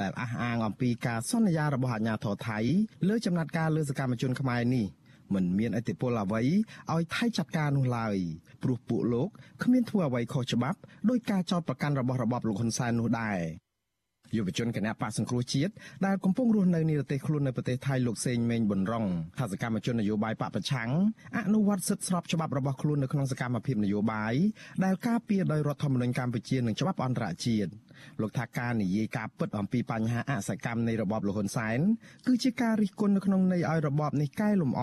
[0.00, 2.58] ដែលអះអាងអំពីការសន្យារបស់អាជ្ញាធរថៃ
[3.08, 4.86] លើចំណាត់ការលើសកម្មជនខ្មែរនេះ
[5.34, 6.42] មិនមានអធិបុលអ្វី
[6.92, 8.16] ឲ្យថៃចាត់ការនោះឡើយ
[8.62, 9.28] ព្រោះពួកលោក
[9.62, 10.78] គ្មានធ្វើអ្វីខុសច្បាប់
[11.10, 13.63] ដោយការចោទប្រកាន់របស់របបលោកហ៊ុនសែននោះដែរ
[14.36, 15.72] យុវជនគណៈបកសង្គ្រោះជាតិ
[16.06, 19.06] ដែលកំពុងរស់នៅនិរទេសខ្លួននៅប្រទេសថៃលោកសេងមេងប៊ុនរង
[19.38, 20.90] ថាសកម្មជននយោបាយបកប្រឆាំង
[21.36, 24.34] អនុវត្តសិទ្ធិស្របច្បាប់របស់ខ្លួននៅក្នុងសកម្មភាពនយោបាយ
[24.84, 27.70] ដែលការពារដោយរដ្ឋធម្មនុញ្ញកម្ពុជានិងច្បាប់អន្តរជាតិ
[28.20, 31.78] លោកថាការនិយាយការពិតអំពីបញ្ហាអសកម្មនៃរបបលហ៊ុនសែន
[32.26, 34.82] គឺជាការរិះគន់នៅក្នុងន័យឲ្យរបបនេះកែលម្អ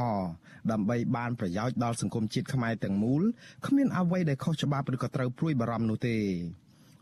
[0.71, 3.21] ដើម្បីបានប្រយោជន៍ដល់សង្គមជាតិខ្មែរទាំងមូល
[3.67, 6.17] គ្មានអ្វីដែលខុសច្បាប់ឬក៏ត្រូវព្រួយបារម្ភនោះទេ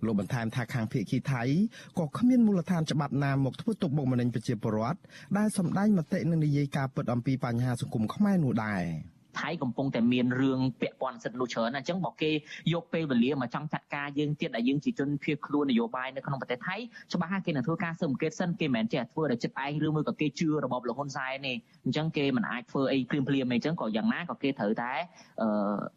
[0.05, 1.43] លោកបន្ថែមថាខាងភៀកគីថៃ
[1.99, 4.99] ក៏គ្មានមូលដ្ឋានច្បាប់ណាមកធ្វើទុកបុកម្នេញប្រជាពលរដ្ឋ
[5.37, 8.83] ដែលសម្ដែងមតិនិងនិយាយការពិតអំពីបញ្ហាសង្គមខ្មែរនោះដែរ
[9.39, 12.31] ថៃកំពុងតែមានរឿងពាក់ព័ន្ធសិទ្ធិនោះច្រើនអញ្ចឹងបើគេ
[12.73, 16.75] យកពេលវេលាមកចង់ចាត់ការយើងទៀតដែលយើងជាជនភៀសខ្លួននយោបាយនៅក្នុងប្រទេសថៃ
[17.13, 21.53] ច្បាស់ហើយគេនឹងធ្វើការស៊ើបអង្កេតសិនគេមិនមែនចេះធ្វើដោយចិត្តឯងឬមួយក៏គេជឿរបបលហ៊ុនសែនទេ
[21.85, 24.91] អញ្ចឹងគេមិនអាចធ្វើអីភ្លាមភ្លាមអីអញ្ចឹងក៏យ៉ាងណាក៏គេត្រូវតែ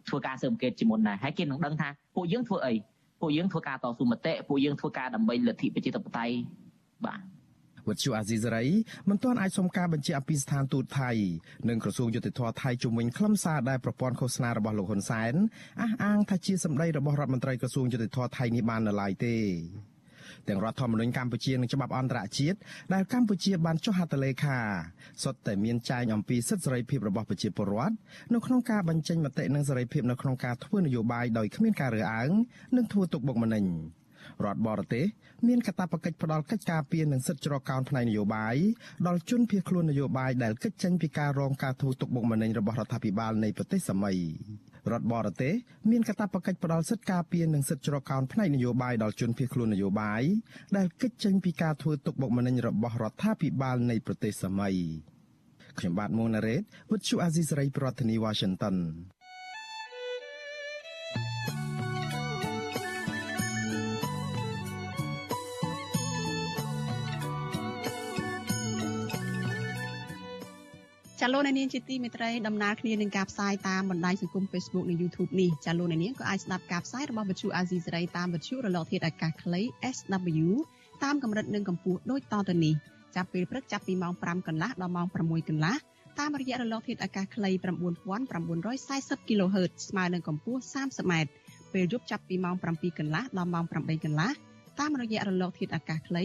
[0.09, 2.75] ធ្វើការស៊ើបអង្កេតជាមុនដែរហើយគេនឹងដឹងថាពួកយើងធ្វើអី
[3.23, 6.35] ពួកយើងធ្វើការតស៊ូមតិពួកយើងធ្វើការដើម្បីលទ្ធិប្រជាធិបតេយ្យ
[7.07, 7.21] បាទ
[7.89, 8.65] វិទ្យុអាស៊ីសេរី
[9.09, 11.11] មិនទាន់អាចសុំការបញ្ជាក់ពីស្ថានទូតថៃ
[11.69, 15.35] និងក្រសួងយុតិធធថៃជំវិញខ្លឹមសារដែលប្រព័ន្ធឃោសនារបស់លោកហ៊ុនសែន
[15.83, 19.37] អះអាងថាជាសម្ដីរបស់រដ្ឋមន្ត្រីក្រសួងយុតិធធថៃនេះបាននៅឡើយទេ
[20.49, 22.59] ទាំងរដ្ឋធម្មនុញ្ញកម្ពុជានិងច្បាប់អន្តរជាតិ
[22.95, 24.59] ដែលកម្ពុជាបានចុះហត្ថលេខា
[25.23, 27.95] សុទ្ធតែមានចែងអំពីសិទ្ធិសេរីភាពរបស់ប្រជាពលរដ្ឋ
[28.35, 32.31] នៅក្នុងការបញ្ចេញមតិនិងសេរីភាពនៅក្នុងការធ្វើនយោបាយដោយគ្មានការរើសអើង
[32.77, 33.65] និងធ្វើទុកបុកម្នេញ
[34.45, 35.05] រដ្ឋបរទេស
[35.49, 38.57] មានកាតព្វកិច្ចផ្ដល់កិច្ចការពារនិងសិទ្ធិច្របកោនផ្នែកនយោបាយ
[39.07, 44.17] ដល់ជនភៀសខ្លួននយោបាយដែលកិច្ចចេញពីការរងការធ្វើទុកបុកម្នេញរបស់រដ្ឋាភិបាលនៃប្រទេសសម័យ
[44.91, 45.55] រដ្ឋបរទេស
[45.91, 50.23] មានកាតព្វកិច្ចផ្ដល់សិទ្ធិការពារនិងសិទ្ធិច្របកោនផ្នែកនយោបាយដល់ជនភៀសខ្លួននយោបាយ
[50.77, 54.75] ដែលកិច្ចចេញពីការធ្វើទុកបុកម្នេញរបស់រដ្ឋាភិបាលនៃប្រទេសសម័យ
[55.79, 58.77] ខ្ញុំបាទមុងណារ៉េត With Chu Azisari ប្រធានាទី Washington
[71.25, 79.61] ចាលោកអ្នកនាងជាទីមេត្រីដំណើរគ្នានឹងការផ្សាយតាមបណ្ដាញសង្គម Facebook និង YouTube នេះចាលោកអ្នកនាងក៏អាចស្ដាប់ការផ្សាយរបស់វិទ្យុ AZ សេរីតាមវិទ្យុរលកធាតុអាកាសខ្លី
[79.97, 80.49] SW
[81.03, 82.75] តាមកម្រិតនិងកម្ពស់ដូចតទៅនេះ
[83.17, 85.75] ចាប់ពេលព្រឹកចាប់ពីម៉ោង5កន្លះដល់ម៉ោង6កន្លះ
[86.19, 87.51] តាមរយៈរលកធាតុអាកាសខ្លី
[88.21, 91.13] 9940 kHz ស្មើនឹងកម្ពស់ 30m
[91.73, 94.31] ពេលយប់ចាប់ពីម៉ោង7កន្លះដល់ម៉ោង8កន្លះ
[94.81, 96.23] តាមរយៈរលកធាតុអាកាសខ្លី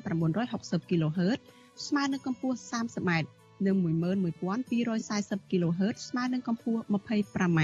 [0.00, 1.38] 9960 kHz
[1.86, 3.12] ស្មើនឹងកម្ពស់ 30m
[3.66, 7.60] និង11240 kHz ស្មើនឹងកម្ពស់ 25m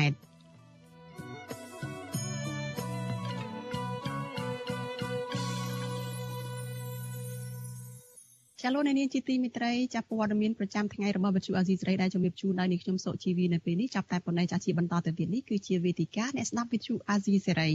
[8.69, 17.71] ចាលោកនាងជាទីមេត្រីចាប់ព័ត៌មានប្រចាំថ្ងៃរបស់វិទ្យុអាស៊ីសេរីដែលជំរាបជូនដល់នាងខ្ញុំសុជីវីនៅពេលនេះចាប់តែប៉ុណ្ណេះចាជាបន្តទៅទៀតនេះគឺជាវេទិកាអ្នកស្ដាប់វិទ្យុអាស៊ីសេរី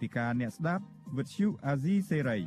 [0.00, 0.84] វេទិកាអ្នកស្ដាប់
[1.16, 2.38] វិទ្យុអាស៊ីសេរី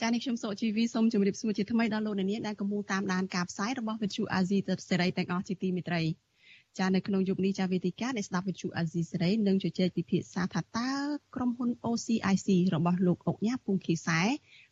[0.00, 6.02] ចា៎នេះខ្ញុំសុជីវីសូមជម្រាបសួរជាថ្មីដល់លោកអ្នកនាងដែលកំពុងតាមដានការផ្សាយរបស់វិទ្យុអាស៊ីសេរីទាំងអស់ជាទីមេត្រី
[6.78, 10.92] ចានៅក្នុងយុគនេះចាវេទិកាដែលស្ដាប់វិទ្យុអាស៊ីសេរីនឹងជជែកពិភាក្សាថាតើ
[11.34, 14.20] ក្រុមហ៊ុន OCIC របស់លោកអុកញ៉ាពុងខីសែ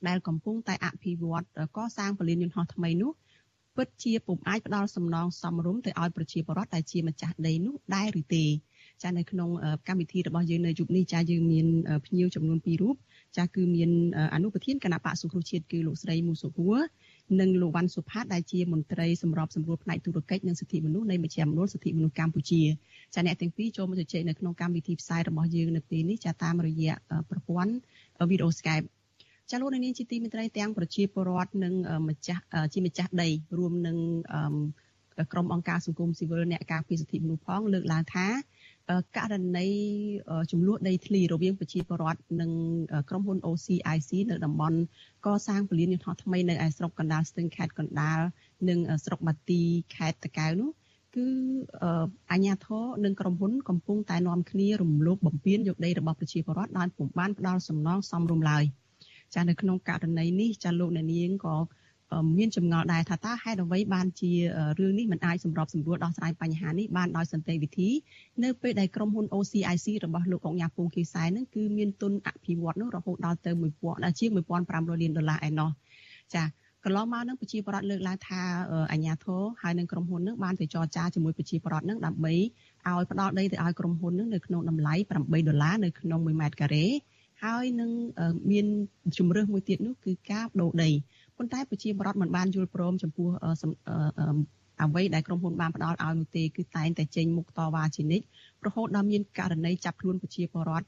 [0.08, 1.44] ដែលកំពុងតែអភិវឌ្ឍ
[1.76, 3.12] កសាងពលានយន្តហោះថ្មីនោះ
[3.78, 8.44] ពិតជាពុំអាចផ្ដល់សំណងសមរម្យទៅឲ្យប្រជាពលរដ្ឋដែលជាម្ចាស់ដីនោះដែរឬទេ
[9.02, 9.48] ចានៅក្នុង
[9.88, 11.66] កម្មវិធីរបស់យើងនៅយុគនេះចាយើងមាន
[12.06, 12.96] ភ្ញៀវចំនួន2រូប
[13.36, 13.90] ចាគឺមាន
[14.34, 16.76] អនុប្រធានគណៈបកសុខាជាតិគឺលោកស្រីមូសុហួរ
[17.40, 22.62] និងលោកវ៉ាន់សុផាតដែលជាមន្ត្រីសម្របសម្រួលផ្នែកទូរកិច្ចនិងសិទ្ធិមនុស្សនៃមជ្ឈមណ្ឌលសិទ្ធិមនុស្សកម្ពុជា
[23.14, 26.92] ចាអ្នកទាំងពីរចូលមកជជែកនៅក្នុងកម្មវិធីផ្សាយរបស់យើងនៅពេលនេះចាតាមរយៈ
[27.30, 27.72] ប្រព័ន្ធ
[28.30, 28.86] វីដេអូ Skype
[29.50, 31.74] ចាលោកនាងជាទីមេត្រីទាំងប្រជាពលរដ្ឋនិង
[32.08, 33.96] ម្ចាស់ជាម្ចាស់ដីរួមនឹង
[35.32, 38.26] ក្រុមអង្គការសង្គមស៊ីវិលអ្នកការពារសិទ្ធិមនុស្សផងលើកឡើងថា
[39.16, 39.68] ករណី
[40.52, 42.50] ចំនួនដីធ្លីរវាងប្រជាពលរដ្ឋនិង
[43.10, 44.78] ក្រុមហ៊ុន OCIC នៅតំបន់
[45.26, 48.20] កសាងពលានយន្តហោះថ្មីនៅឯស្រុកកណ្ដាលស្ទឹងខេត្តកណ្ដាល
[48.68, 49.62] និងស្រុកបាទី
[49.94, 50.70] ខេត្តតាកែវនោះ
[51.16, 51.26] គឺ
[52.30, 58.64] អាជ្ញាធរនិងក្រុមហ៊ុនកំពុងតែនាំគ្នារំលោភបំពានយកដីរបស់ប្រជាពលរដ្ឋដោយពុំបានផ្ដល់សំណងសមរម្យឡើយ
[59.34, 61.56] ចានៅក្នុងករណីនេះចាលោកអ្នកនាងក៏
[62.38, 64.32] មានចម្ងល់ដែរថាតើហេតុអ្វីបានជា
[64.78, 67.90] រឿងនេះមិនអាចសម្របសម្រួលដោះស្រាយបញ្ហានេះបានដោយសន្តិវិធី
[68.44, 73.50] នៅពេលដែលក្រុមហ៊ុន OCIC របស់លោកអង្ញាពងគីសែននឹងគឺមានទុនអភិវឌ្ឍនោះរហូតដល់ទៅ
[73.84, 75.70] 1000ជាង1500លានដុល្លារឯណោះ
[76.34, 76.44] ចា
[76.84, 78.40] កន្លងមកនឹងប្រជាប្រដ្ឋលើកឡើងថា
[78.92, 86.86] អញ្ញាធរហើយនឹងក្រុមហ៊ុននឹងបានទៅចរចាជាមួយប្រជាប្រដ្ឋនឹងដើម្បីឲ្យផ្ដល់ដីទៅឲ្យក្រុមហ៊ុននឹងនៅក្នុងតម្លៃ8ដុល្លារនៅក្នុង1ម៉ែត្រការ៉េ
[87.44, 87.90] ហើយនឹង
[88.50, 88.66] មាន
[89.18, 90.90] ជំរើសមួយទៀតនោះគឺការបដូរដី
[91.36, 93.28] ប៉ុន្តែប្រជាប្រដ្ឋមិនបានយល់ព្រមចំពោះ
[94.82, 98.24] អ្វីដែលក្រុមហ៊ុនបានផ្ដល់ឲ្យនោះទេគឺតែងតែចេញមុខតវ៉ាជានិច្ច
[98.66, 100.86] រហូតដល់មានករណីចាប់ខ្លួនប្រជាពលរដ្ឋ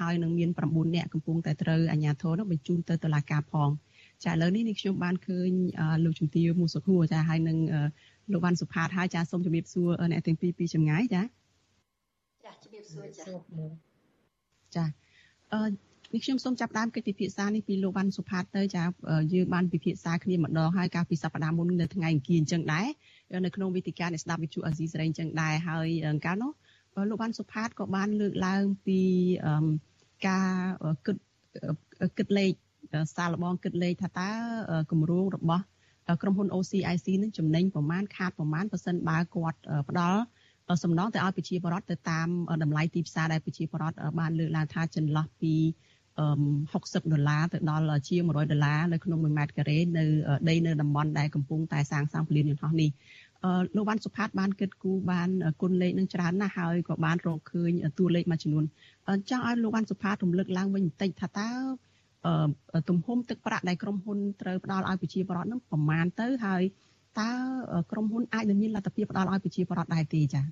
[0.00, 3.70] ហើយនឹងមាន9នាក់កំពុងតែត្រូវអាជ្ញាធរនោះបញ្ជូនទៅតុលាការផង
[4.24, 5.50] ចាឥឡូវនេះនេះខ្ញុំបានឃើញ
[6.04, 7.58] លោកជំទាវមូសុខួរចាហើយនឹង
[8.32, 11.22] លោកវ៉ាន់សុផាតហើយចាសូមជម្រាបសួរអ្នកទាំងពីរពីចម្ងាយចា
[12.44, 13.24] ចាជម្រាបសួរចា
[14.76, 15.03] ចាអឺ
[16.12, 18.82] នេះខ្ញុំសូមចាប់ដើមកិច្ចពិភាក្សានេះពីលោកវ៉ាន់សុផាតទៅចា
[19.32, 22.86] យើងបានពិភាក្សាគ្នាម្ដងហើយកាលពីសប្តាហ៍មុននៅថ្ងៃអង្គារអញ្ចឹងដែរ
[23.44, 25.88] នៅក្នុងវេទិកានៃស្ដាប់វិទ្យុអាស៊ីសេរីអញ្ចឹងដែរហើយ
[26.26, 26.52] កាលនោះ
[27.10, 29.00] លោកវ៉ាន់សុផាតក៏បានលើកឡើងពី
[30.28, 30.50] ការ
[31.06, 31.16] គិត
[32.18, 32.52] គិតលេខ
[33.16, 34.30] សាឡបងគិតលេខថាតើ
[34.90, 35.64] គម្រោងរបស់
[36.22, 40.20] ក្រុមហ៊ុន OCIC នឹងចំណេញប្រមាណខាតប្រមាណប៉ឺសិនបើគាត់ផ្ដល់
[40.82, 42.28] សំណងទៅឲ្យប្រជាពលរដ្ឋទៅតាម
[42.62, 45.54] តម្លៃទីផ្សារដែលប្រជាពលរដ្ឋបានលើកឡើងថាចន្លោះពី
[46.48, 50.04] 60ដុល្លារទៅដល់ជាង100ដុល្លារនៅក្នុង1ម៉ែត្រការ៉េនៅ
[50.48, 52.90] ដីនៅតំបន់ដែលកំពុងតែសាងសង់ពលានយន្តហោះនេះ
[53.76, 55.28] លោកវ៉ាន់សុផាតបានគិតគូរបាន
[55.60, 58.64] គុណលេខនឹងច្រើនណាស់ហើយក៏បានរកឃើញតួលេខមួយចំនួន
[59.30, 61.50] ចង់ឲ្យលោកវ៉ាន់សុផាតរំលឹកឡើងវិញបន្តិចថាតើ
[62.88, 66.62] ទំហំទឹកប្រាក់ដែលក្រុមហ៊ុនត្រូវផ្ដល់ឲ្យប្រជាពលរដ្ឋនឹងប្រមាណទៅហើយ
[67.20, 67.30] តើ
[67.90, 70.44] ក្រុមហ៊ុនអាចនឹងមានលទ្ធភាពផ្ដល់ឲ្យប្រជាពលរដ្ឋដែរទេចា៎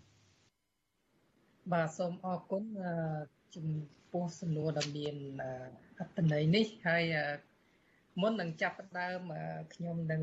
[1.72, 2.64] បាទសូមអរគុណ
[3.54, 3.66] ចំ
[4.12, 5.14] ពោះសំណួរដ៏មាន
[5.98, 7.04] អត្ថន័យនេះហើយ
[8.20, 9.20] មុននឹងចាប់ផ្ដើម
[9.74, 10.22] ខ្ញុំនឹង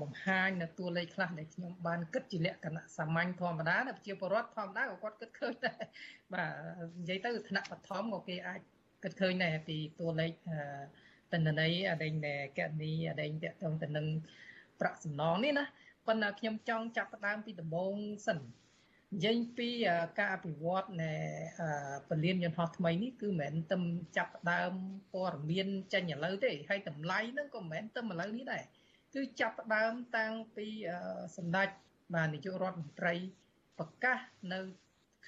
[0.00, 5.82] បង្ហាញនៅតួលេខខ្លះដែលខ្ញុំបានគិតជាលក្ខណៈសាមញ្ញធម្មតាដែលប្រជាពលរដ្ឋធម្មតាក៏គាត់គិតឃើញដែរ
[6.34, 6.50] បាទ
[7.00, 8.60] និយាយទៅថ្នាក់បឋមក៏គេអាច
[9.02, 10.32] គិតឃើញដែរពីតួលេខ
[11.32, 14.06] តនន័យអដែងដែលកណនីអដែងតកតងទៅនឹង
[14.80, 15.64] ប្រាក់សំណងនេះណា
[16.06, 17.94] ប៉ុន្តែខ្ញុំចង់ចាប់ផ្ដើមពីដំបូង
[18.26, 18.38] សិន
[19.14, 19.68] និយាយពី
[20.18, 21.12] ការអភិវឌ្ឍនៃ
[22.08, 23.78] ពលានយន្តហោះថ្មីនេះគឺមិនមែនទៅ
[24.16, 24.72] ចាប់ផ្ដើម
[25.14, 28.62] ព័ត៌មានចេញឥឡូវទេហើយតម្លៃហ្នឹងក៏មិនមែនទៅឥឡូវនេះដែរ
[29.14, 30.66] គឺចាប់ផ្ដើមតាំងពី
[31.36, 31.68] សម្ដេច
[32.14, 33.14] បាទនាយករដ្ឋមន្ត្រី
[33.78, 34.18] ប្រកាស
[34.52, 34.60] នៅ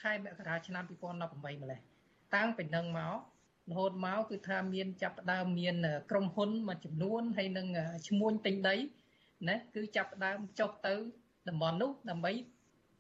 [0.01, 1.81] ខែមករាឆ្នាំ2018ម្លេះ
[2.35, 3.17] តាំងពីនឹងមក
[3.69, 5.77] រហូតមកគឺថាមានចាប់ផ្ដើមមាន
[6.11, 7.67] ក្រុមហ៊ុនមួយចំនួនហើយនឹង
[8.09, 8.77] ឈ្មួញទិញដី
[9.49, 10.95] ណាគឺចាប់ផ្ដើមចុះទៅ
[11.49, 12.33] តំបន់នោះដើម្បី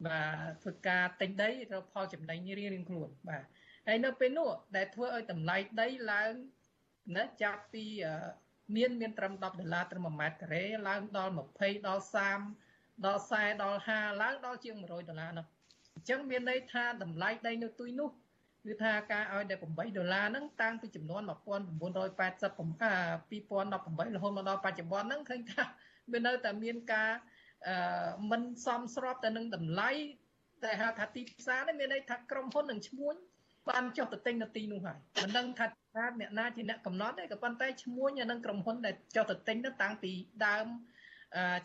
[0.06, 3.44] បាទធ្វើការទិញដីរកផលចំណេញរៀងៗខ្លួនបាទ
[3.86, 6.32] ហើយនៅពេលនោះដែលធ្វើឲ្យតម្លៃដីឡើង
[7.16, 7.84] ណាចាប់ពី
[8.76, 15.46] មានមានត្រឹម10ដុល្លារត្រឹម1ម៉ែត្រការ៉េឡើងដល់20ដល់30ដល់40ដល់50ឡើងដល់ជាង100ដុល្លារនោះ
[15.94, 18.10] អញ្ចឹងមានន័យថាតម្លៃដីនៅទុយនោះ
[18.64, 19.64] គឺថាការឲ្យតែ8
[19.96, 25.62] ដុល្លារហ្នឹងតាំងពីចំនួន1980 2018រហូតមកដល់បច្ចុប្បន្នហ្នឹងឃើញថា
[26.12, 27.10] វានៅតែមានការ
[27.68, 27.74] អឺ
[28.30, 29.90] មិនសមស្របទៅនឹងតម្លៃ
[30.64, 33.14] តែហៅថាទីផ្សារនេះមានន័យថាក្រុមហ៊ុននឹងឈ្មោះ
[33.68, 35.66] បានចុះទៅទិញនៅទីនោះហើយមិនដឹងថា
[36.20, 40.10] អ្នកណាជាអ្នកកំណត់ទេក៏ប៉ុន្តែឈ្មោះនៅនឹងក្រុមហ៊ុនដែលចុះទៅទិញទៅតាំងពី
[40.46, 40.66] ដើម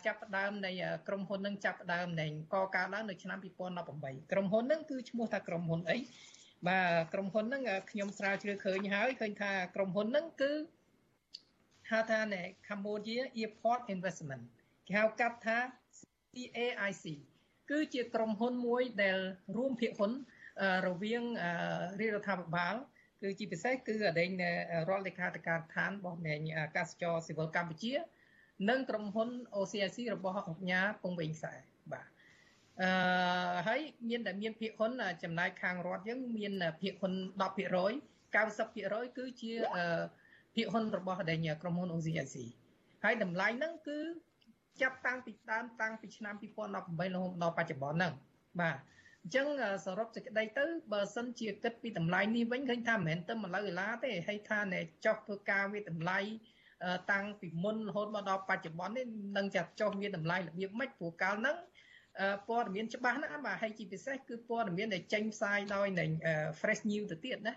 [0.06, 0.70] ចាប់ផ្ដើមនៃ
[1.08, 5.96] ក្រុមហ៊ុននឹងចាប់ផ្ដើមនៃកកើតឡើងនៅឆ្នាំ2018ក្រុមហ៊ុននឹងគឺឈ្មោះថាក្រុមហ៊ុនអី
[6.68, 10.52] បាទក្រុមហ៊ុនហ្នឹងខ្ញុំស្រាវជ្រាវឃើញហើយឃើញថាក្រុមហ៊ុនហ្នឹងគឺ
[11.90, 14.44] ហៅថាណែ Cambodia Airport Investment
[14.86, 15.58] គេហៅកាត់ថា
[16.34, 17.04] CAIC
[17.70, 19.18] គឺជាក្រុមហ៊ុនមួយដែល
[19.56, 20.12] រួមភាគហ៊ុន
[20.88, 21.22] រវាង
[22.00, 22.74] រាជរដ្ឋាភិបាល
[23.22, 24.30] គឺជាពិសេសគឺអដែង
[24.88, 27.94] រដ្ឋលេខាធិការដ្ឋានរបស់នៃអាកាសចរស៊ីវិលកម្ពុជា
[28.68, 31.54] និងក្រុមហ៊ុន OCIC របស់អង្គការពងវែងខ្សែ
[31.92, 32.06] បាទ
[32.82, 32.90] អឺ
[33.66, 37.46] ហើយមានតែមានភាគហ៊ុនចំណាយខាងរដ្ឋយើងមានភាគហ៊ុន10%
[38.34, 39.52] 90%គឺជា
[40.54, 42.36] ភាគហ៊ុនរបស់ដែលក្រុមហ៊ុន OCIC
[43.04, 43.98] ហើយតម្លៃហ្នឹងគឺ
[44.82, 48.12] ចាប់តាំងពីដើមតាំងពីឆ្នាំ2018រហូតដល់បច្ចុប្បន្នហ្នឹង
[48.60, 48.76] បាទ
[49.22, 49.46] អញ្ចឹង
[49.86, 56.18] សរុបសេចក្តីទៅបើសិនជាគិតពីតម្លៃនេះវិញឃើញថាមិនមែនទៅ100ដុល្លារទេហើយថាអ្នកចុះធ្វើការវាតម្លៃ
[57.12, 61.56] តាំងពីមុនរហូតមកដល់បច្ចុប្បន្ននេះនឹងចាត់ចុះមានតម្លៃរបៀបម៉េចព្រោះកាលហ្នឹង
[62.48, 66.10] ព័ត៌មានច្បាស់ណាស់បាទហើយជាពិសេសគឺព័ត៌មានដែលចេញផ្សាយដោយនឹង
[66.60, 67.54] fresh news ទៅទៀតណា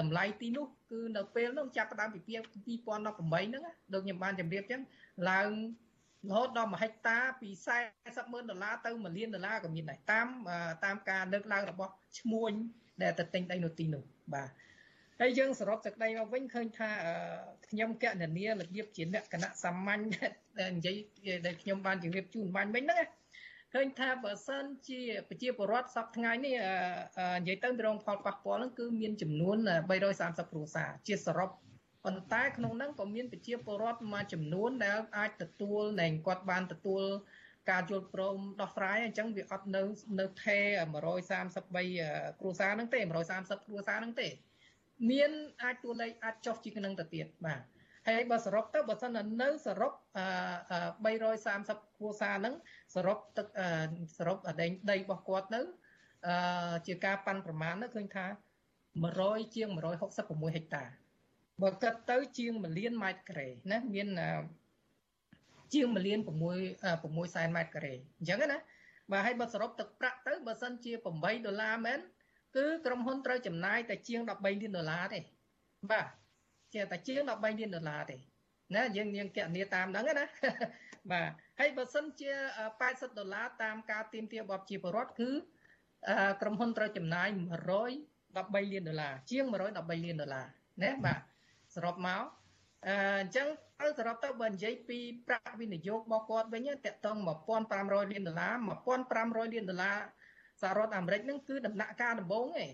[0.00, 2.26] តម្លៃទីនោះគឺនៅពេលនោះចាប់ផ្ដើមពី2018
[2.86, 4.80] ហ្នឹងដូចខ្ញុំបានជម្រាបចឹង
[5.30, 5.50] ឡើង
[6.28, 7.48] រហូតដល់1ហិកតាពី
[7.90, 10.26] 40ម៉ឺនដុល្លារទៅ1លានដុល្លារក៏មានដែរតាម
[10.84, 12.52] តាមការលើកឡើងរបស់ឈ្មួញ
[13.02, 14.02] ដែលទៅទិញដីនៅទីនោះ
[14.34, 14.50] បាទ
[15.20, 16.90] អហើយយើងសរុបសេចក្តីមកវិញឃើញថា
[17.68, 20.02] ខ្ញុំកណនីរបៀបជាលក្ខណៈសាមញ្ញ
[20.58, 20.96] ដែលនិយាយ
[21.46, 22.98] ដែលខ្ញុំបានជម្រាបជូនបាញ់មិញហ្នឹង
[23.74, 26.56] ឃើញថាបើសិនជាប្រជាពលរដ្ឋសប្តាហ៍ថ្ងៃនេះ
[27.40, 29.56] និយាយទៅរងផលប៉ះពាល់ហ្នឹងគឺមានចំនួន
[30.04, 31.50] 330គ្រួសារជាសរុប
[32.04, 37.02] ប៉ុន្តែក្នុងហ្នឹងក៏មានប្រជាពលរដ្ឋមួយចំនួនដែលអាចទទួលដែលគាត់បានទទួល
[37.70, 39.82] ការយល់ព្រមដោះស្រាយអញ្ចឹងវាអត់នៅ
[40.20, 40.58] នៅថេ
[41.46, 44.28] 133គ្រួសារហ្នឹងទេ130គ្រួសារហ្នឹងទេ
[45.10, 45.30] មាន
[45.62, 47.60] អាចតួលេខអាចចុះជាងនឹងទៅទៀតបាទ
[48.08, 49.10] ហើយបើសរុបទៅបើសិន
[49.42, 49.98] នៅសរុប330
[51.98, 52.54] គ្រួសារហ្នឹង
[52.94, 53.46] សរុបទឹក
[54.16, 55.60] សរុបដីដីរបស់គាត់ទៅ
[56.86, 58.26] ជាការប៉ាន់ប្រមាណទៅឃើញថា
[58.90, 60.84] 100ជាង166ហិកតា
[61.62, 64.08] បើគិតទៅជាង1លានម៉ែត្រការ៉េណាមាន
[65.74, 66.20] ជាង1លាន6
[66.78, 68.58] 6សែនម៉ែត្រការ៉េអញ្ចឹងណា
[69.12, 72.00] បាទហើយបើសរុបទឹកប្រាក់ទៅបើសិនជា8ដុល្លារមែន
[72.56, 75.20] គឺក្រុមហ៊ុនត្រូវចំណាយតែជាង13លានដុល្លារទេ
[75.90, 76.06] បាទ
[76.74, 78.16] ជាតែជាង13លានដុល្លារទេ
[78.74, 80.26] ណាយើងយើងគណនាតាមហ្នឹងណា
[81.12, 82.30] បាទហើយបើសិនជា
[82.74, 85.30] 80ដុល្លារតាមការទៀមទារបស់ជាពលរដ្ឋគឺ
[86.40, 90.46] ក្រុមហ៊ុនត្រូវចំណាយ113លានដុល្លារជាង113លានដុល្លារ
[90.82, 91.20] ណាបាទ
[91.74, 92.22] សរុបមក
[92.88, 92.90] អ
[93.26, 93.48] ញ្ចឹង
[93.80, 97.16] ទៅសរុបទៅបើនិយាយពីប្រាក់វិនិយោគរបស់គាត់វិញតកតង
[97.64, 98.54] 1500លានដុល្លារ
[99.04, 99.98] 1500លានដុល្លារ
[100.62, 102.70] សហរដ្ឋអាមេរិកហ្នឹងគឺដំណាក់កាលដំបូងឯង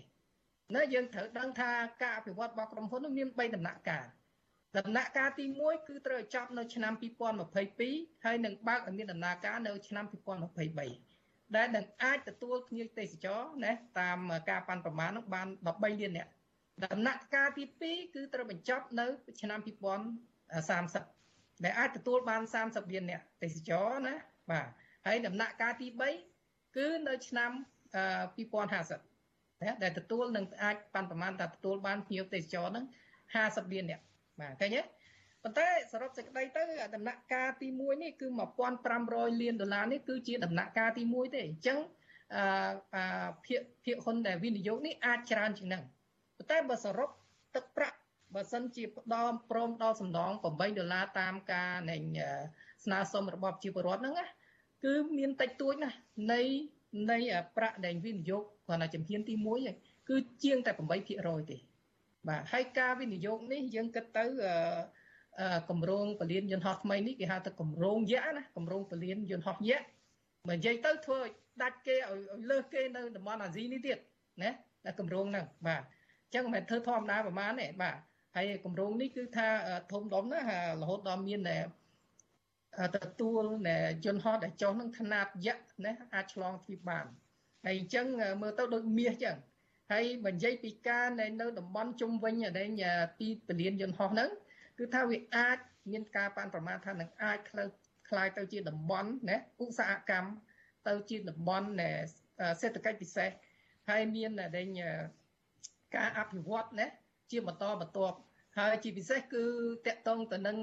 [0.73, 1.71] ណាយើងត្រូវដឹងថា
[2.03, 4.07] ការអភិវឌ្ឍរបស់ក្រុមហ៊ុនមាន3ដំណាក់កាល
[4.77, 6.93] ដំណាក់កាលទី1គឺត្រូវចប់នៅឆ្នាំ
[7.59, 10.05] 2022ហើយនឹងបើកឲ្យមានដំណើរការនៅឆ្នាំ
[10.91, 14.17] 2023ដែលនឹងអាចទទួលភ្ញៀវទេសចរណាតាម
[14.49, 16.31] ការប៉ាន់ប្រមាណនោះបាន13លាននាក់
[16.85, 19.05] ដំណាក់កាលទី2គឺត្រូវបញ្ចប់នៅ
[19.41, 24.13] ឆ្នាំ2030ដែលអាចទទួលបាន30លាននាក់ទេសចរណា
[24.51, 24.67] បាទ
[25.05, 25.87] ហើយដំណាក់កាលទី
[26.33, 27.51] 3គឺនៅឆ្នាំ
[28.35, 29.14] 2050
[29.63, 32.85] ណាដែលទទួលនឹងអាចប៉ាន់ប្រមាណថាទទួលបានភ្ញៀវទេសចរហ្នឹង
[33.33, 34.03] 50លាននាក់
[34.39, 34.81] បាទឃើញទេ
[35.43, 36.63] ប៉ុន្តែសរុបសេចក្តីទៅ
[36.95, 38.27] ដំណាក់កាលទី1នេះគឺ
[38.83, 41.79] 1500លានដុល្លារនេះគឺជាដំណាក់កាលទី1ទេអញ្ចឹង
[42.35, 45.83] អឺភាគភាគហ៊ុនដែលវិនិយោគនេះអាចច្រើនជាងហ្នឹង
[46.37, 47.09] ប៉ុន្តែបើសរុប
[47.55, 47.97] ទឹកប្រាក់
[48.35, 50.45] បើសិនជាផ្ដំព្រមដល់សំណង8
[50.77, 51.95] ដុល្លារតាមការនៃ
[52.83, 54.25] ស្នើសុំរបស់ជីវរដ្ឋហ្នឹងណា
[54.85, 55.97] គឺមានតិចតួចណាស់
[56.33, 56.41] នៃ
[57.11, 57.17] នៃ
[57.57, 59.75] ប្រាក់ដែលវិនិយោគគ្រាន់តែជំហានទី1ឯង
[60.09, 60.71] គឺជាងតែ
[61.11, 61.57] 8%ទេ
[62.27, 64.25] បាទហើយការវិនិយោគនេះយើងគិតទៅ
[65.69, 69.79] គម្រោងពលានយន្តហោះថ្មីនេះគេហៅថាគម្រោងយៈណាគម្រោងពលានយន្តហោះយៈ
[70.47, 71.29] បើនិយាយទៅធ្វើឲ្យ
[71.61, 73.97] ដាច់គេឲ្យលើសគេនៅតំបន់អាស៊ីនេះទៀត
[74.43, 74.49] ណា
[74.85, 77.95] តែគម្រោងហ្នឹងបាទអញ្ចឹងមិនមែនធ្វើធម្មតាប្រហែលទេបាទ
[78.35, 79.47] ហើយគម្រោងនេះគឺថា
[79.91, 80.39] ធំដុំណា
[80.81, 81.57] រហូតដល់មានតែ
[82.96, 83.44] ទទួល
[84.04, 87.06] យន្តហោះដែលចុះនឹងຂະណាតយៈណាអាចឆ្លងទ្វីបបាន
[87.64, 88.06] ហើយអញ្ចឹង
[88.42, 89.36] មើលទៅដូចមាសអញ្ចឹង
[89.92, 92.68] ហើយបើនិយាយពីការនៅនៅតំបន់ជុំវិញដែល
[93.20, 94.30] ទីពលានយន្តហោះហ្នឹង
[94.78, 95.58] គឺថាវាអាច
[95.90, 97.38] មានការប៉ាន់ប្រមាណថានឹងអាច
[98.08, 100.30] คล้ายទៅជាតំបន់ណាឧស្សាហកម្ម
[100.88, 101.66] ទៅជាតំបន់
[102.60, 103.30] សេដ្ឋកិច្ចពិសេស
[103.88, 104.68] ហើយមានដែល
[105.96, 106.86] ការអភិវឌ្ឍណា
[107.30, 108.16] ជាបន្តបន្ទាប់
[108.59, 109.43] ហើយជាពិសេសគឺ
[109.85, 110.57] តកតងទៅនឹង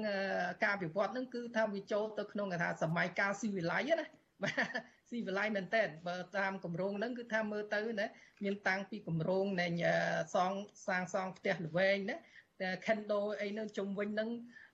[0.65, 4.05] ការវិវត្តនឹងគឺថាវាចូលទៅក្នុងគេថាសម័យកាលស៊ីវិល័យណា
[4.43, 4.55] បាទ
[5.09, 8.07] ស៊ីវិល័យមែនតើបើតាមគម្រោងហ្នឹងគឺថាមើលទៅណា
[8.43, 9.67] មានតាំងពីគម្រោងនៃ
[10.35, 10.51] សង
[10.87, 12.15] សាងសង់ផ្ទះល្វែងណា
[12.61, 14.29] តែ Kendo អីនឹងជុំវិញហ្នឹង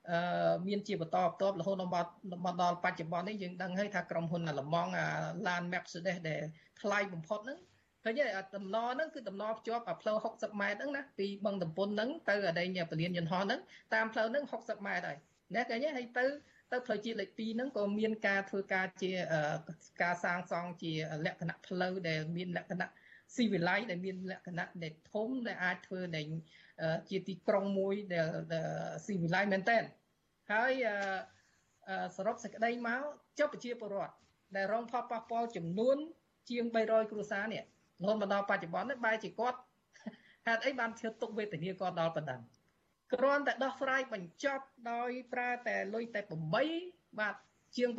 [0.10, 1.91] អឺមានជាបន្តបន្ទាប់រហូតដល់
[2.45, 4.91] មកដល់បច្ចុប្បន្ននេះយើងដឹងហើយថាក្រុមហ៊ុនឡម៉ង់
[5.47, 6.41] ឡាន Mercedes ដែល
[6.82, 7.60] ថ្លៃបំផុតហ្នឹង
[8.03, 13.59] ឃើញទេតំណហ្នឹងគឺតំណភ្ជាប់ផ្លូវ60ម៉ែត្រហ្នឹងណាពីបឹងតំពុនហ្នឹងទៅអដែងពលានយន្តហោះហ្នឹង
[13.93, 15.17] តាមផ្លូវហ្នឹង60ម៉ែត្រហើយ
[15.55, 16.25] ណាឃើញទេហើយទៅ
[16.71, 19.12] ទៅផ្លូវជាតិលេខ2ហ្នឹងក៏មានការធ្វើការជា
[20.01, 20.91] ការសាងសង់ជា
[21.25, 22.89] លក្ខណៈផ្លូវដែលមានលក្ខណៈ
[23.35, 26.21] ស៊ីវិល័យដែលមានលក្ខណៈដែលធំដែលអាចធ្វើនៃ
[27.09, 28.27] ជាទីក្រុងមួយដែល
[29.05, 29.77] ស៊ីវិល័យមែនតើ
[30.51, 30.73] ហើយ
[32.17, 33.01] សរុបសេចក្តីមក
[33.39, 34.13] ចុះប្រជាពលរដ្ឋ
[34.55, 35.97] ដែលរងផលប៉ះពាល់ចំនួន
[36.49, 37.63] ជាង300គ្រួសារនេះ
[38.01, 39.59] រហូតមកដល់បច្ចុប្បន្ននេះបែរជាគាត់
[40.47, 42.41] ហេតុអីបានធ្វើទុកវេទនាគាត់ដល់ប៉ុណ្ណឹង
[43.13, 46.21] គ្រាន់តែដោះស្រាយបញ្ចប់ដោយប្រើតែលុយតែ
[46.69, 47.35] 8បាទ
[47.75, 47.89] ជាង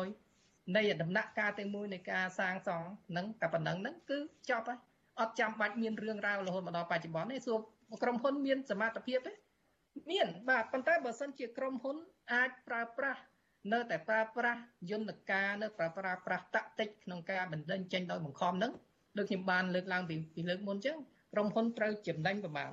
[0.00, 4.18] 8%នៃដំណាក់កាលទាំងមួយនៃការសាងសង់ហ្នឹងតែប៉ុណ្ណឹងហ្នឹងគឺ
[4.50, 4.78] ចប់ហើយ
[5.20, 7.58] អត់ចាំបាច់មានរឿងរ៉ាវរហូតមកដល់បច្ចុប្បន្នទេសួរ
[8.02, 9.32] ក្រុមហ៊ុនមានសមត្ថភាពទេ
[10.10, 11.96] មានបាទប៉ុន្តែបើសិនជាក្រុមហ៊ុន
[12.32, 13.20] អាចប្រើប្រាស់
[13.72, 14.60] នៅតែប្រើប្រាស់
[14.90, 18.72] យន្តការនៅប្រើប្រាស់ប្រាស់តាក់ទិចក្នុងការបណ្ដឹងចេញដោយបង្ខំហ្នឹង
[19.18, 20.98] ដូចខ្ញុំបានលើកឡើងពីពីលើកមុនអញ្ចឹង
[21.32, 22.72] ក្រុមហ៊ុនត្រូវចំណេញប្រមាណ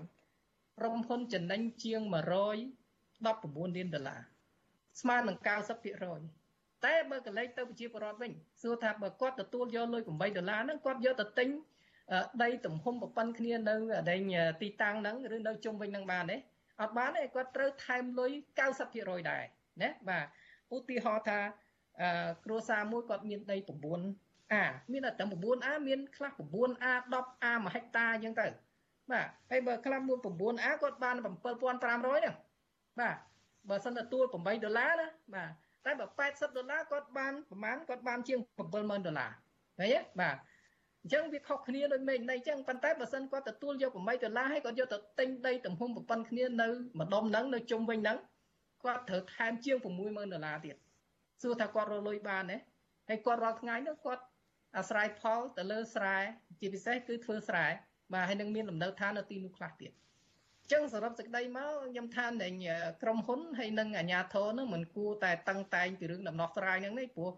[0.78, 4.22] ក្រុមហ៊ុនចំណេញជាង119លានដុល្លារ
[5.02, 5.38] ស្មើនឹង
[6.12, 8.32] 90%តែបើកលេចទៅប្រជាពលរដ្ឋវិញ
[8.62, 11.50] សួរថាបើគាត់ទទួលយកលុយ8ដុល្លារហ្នឹងគាត់យកទៅទិញ
[12.44, 13.76] ដីទំហំប្រព័ន្ធគ្នានៅ
[14.10, 14.22] ដែង
[14.62, 16.38] ទីតាំងហ្នឹងឬនៅជុំវិញហ្នឹងបានទេ
[16.82, 18.32] អត់បានទេគាត់ត្រូវថែមលុយ
[18.80, 19.44] 90%ដែរ
[19.82, 20.26] ណាបាទ
[20.76, 21.40] ឧទាហរណ៍ថា
[22.46, 25.12] គ្រួសារមួយគាត់មានដី9 អាមានតែ
[25.44, 28.48] 9A មានខ្លះ 9A 10A 1ហិកតាអញ្ចឹងទៅ
[29.12, 32.36] បាទហើយបើខ្លះមួយ 9A គាត់បាន7500ហ្នឹង
[33.00, 33.16] បាទ
[33.70, 35.50] បើសិនទទួល8ដុល្លារណាបាទ
[35.86, 39.32] តែបើ80ដុល្លារគាត់បានប្រហែលគាត់បានជាង70000ដុល្លារ
[39.80, 40.38] ឃើញទេបាទ
[41.02, 46.68] អញ្ចឹងវាខុសគ្នាដូចមេឃនៃអញ្ចឹងប៉ុន្តែបើសិនគាត់ទទួលយក8ដុល្លារហើយគាត់យកទៅទិញដីទំហំប្រព័ន្ធគ្នានៅ
[47.00, 48.18] ម្ដុំហ្នឹងនៅជុំវិញហ្នឹង
[48.84, 50.76] គាត់ត្រូវថែមជាង60000ដុល្លារទៀត
[51.42, 52.58] សួរថាគាត់រកលុយបានទេ
[53.10, 54.24] ហើយគាត់រាល់ថ្ងៃនោះគាត់
[54.78, 56.18] អាស្រ័យផលទៅលើស្រែ
[56.60, 57.66] ជាពិសេសគឺធ្វើស្រែ
[58.14, 59.92] បាទហើយនឹងមានលំនៅឋាននៅទីនោះខ្លះទៀត
[60.72, 62.50] ចឹងសរុបសេចក្តីមកខ្ញុំថានៃ
[63.04, 67.32] ក្រុមហ៊ុនហើយនិងអាជ្ញាធរនឹងមិនគួរតែតឹងតែងពីរឿងដំណោះស្រាយហ្នឹងទេព្រោះ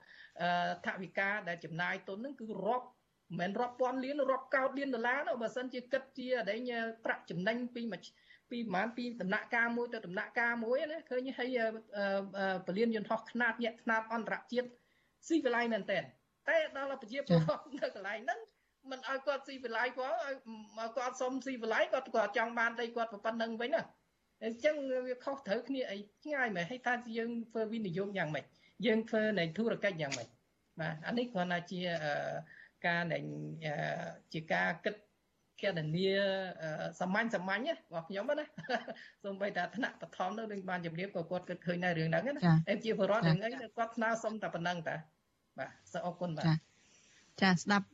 [0.85, 2.87] ថវិកាដែលចំណាយទុនហ្នឹងគឺរាប់
[3.39, 6.57] មិនមែនរាប់ពាន់លានរាប់កោតលានដុល្លារនោះបើសិនជាគិតជាអី
[7.05, 8.01] ប្រាក់ចំណេញពីមួយ
[8.51, 11.57] ពីប្រហែលពីដំណាក់កាលមួយទៅដំណាក់កាលមួយណាឃើញហើយ
[12.67, 14.67] ពលានយន្តហោះខ្នាតញាក់ខ្នាតអន្តរជាតិ
[15.27, 15.99] ស៊ីវិល័យមែនតើ
[16.47, 18.39] តែដល់ប្រជាពលរដ្ឋនៅកន្លែងហ្នឹង
[18.91, 20.35] មិនឲ្យគាត់ស៊ីវិល័យគាត់ឲ្យ
[20.97, 23.83] គាត់សុំស៊ីវិល័យគាត់គាត់ចង់បានដីគាត់ប៉ុណ្្នឹងវិញណា
[24.45, 24.75] អញ្ចឹង
[25.07, 28.45] វាខុសត្រូវគ្នាអីឆ្ងាយមែនហើយថាយើងធ្វើវិនិយោគយ៉ាងម៉េច
[28.85, 30.27] យើងធ្វើនៃធុរកិច្ចយ៉ាងម៉េច
[30.79, 31.81] បាទអានេះគ្រាន់តែជា
[32.85, 33.19] ការនៃ
[34.33, 34.95] ជាការគិត
[35.61, 36.09] គណនា
[36.99, 38.45] សាមញ្ញសាមញ្ញរបស់ខ្ញុំណា
[39.23, 44.95] សូម្បីតែថ្នាក់បឋមនៅនឹងបានជម្រាបក៏គាត់គិតឃើញដែររឿងហ្នឹងណាហើយជាបរិវត្តរឿងអីគាត់ស្នើសុំតែប៉ុណ្្នឹងតា
[45.58, 46.44] បាទសូមអរគុណបាទ
[47.42, 47.86] ចាស្ដាប់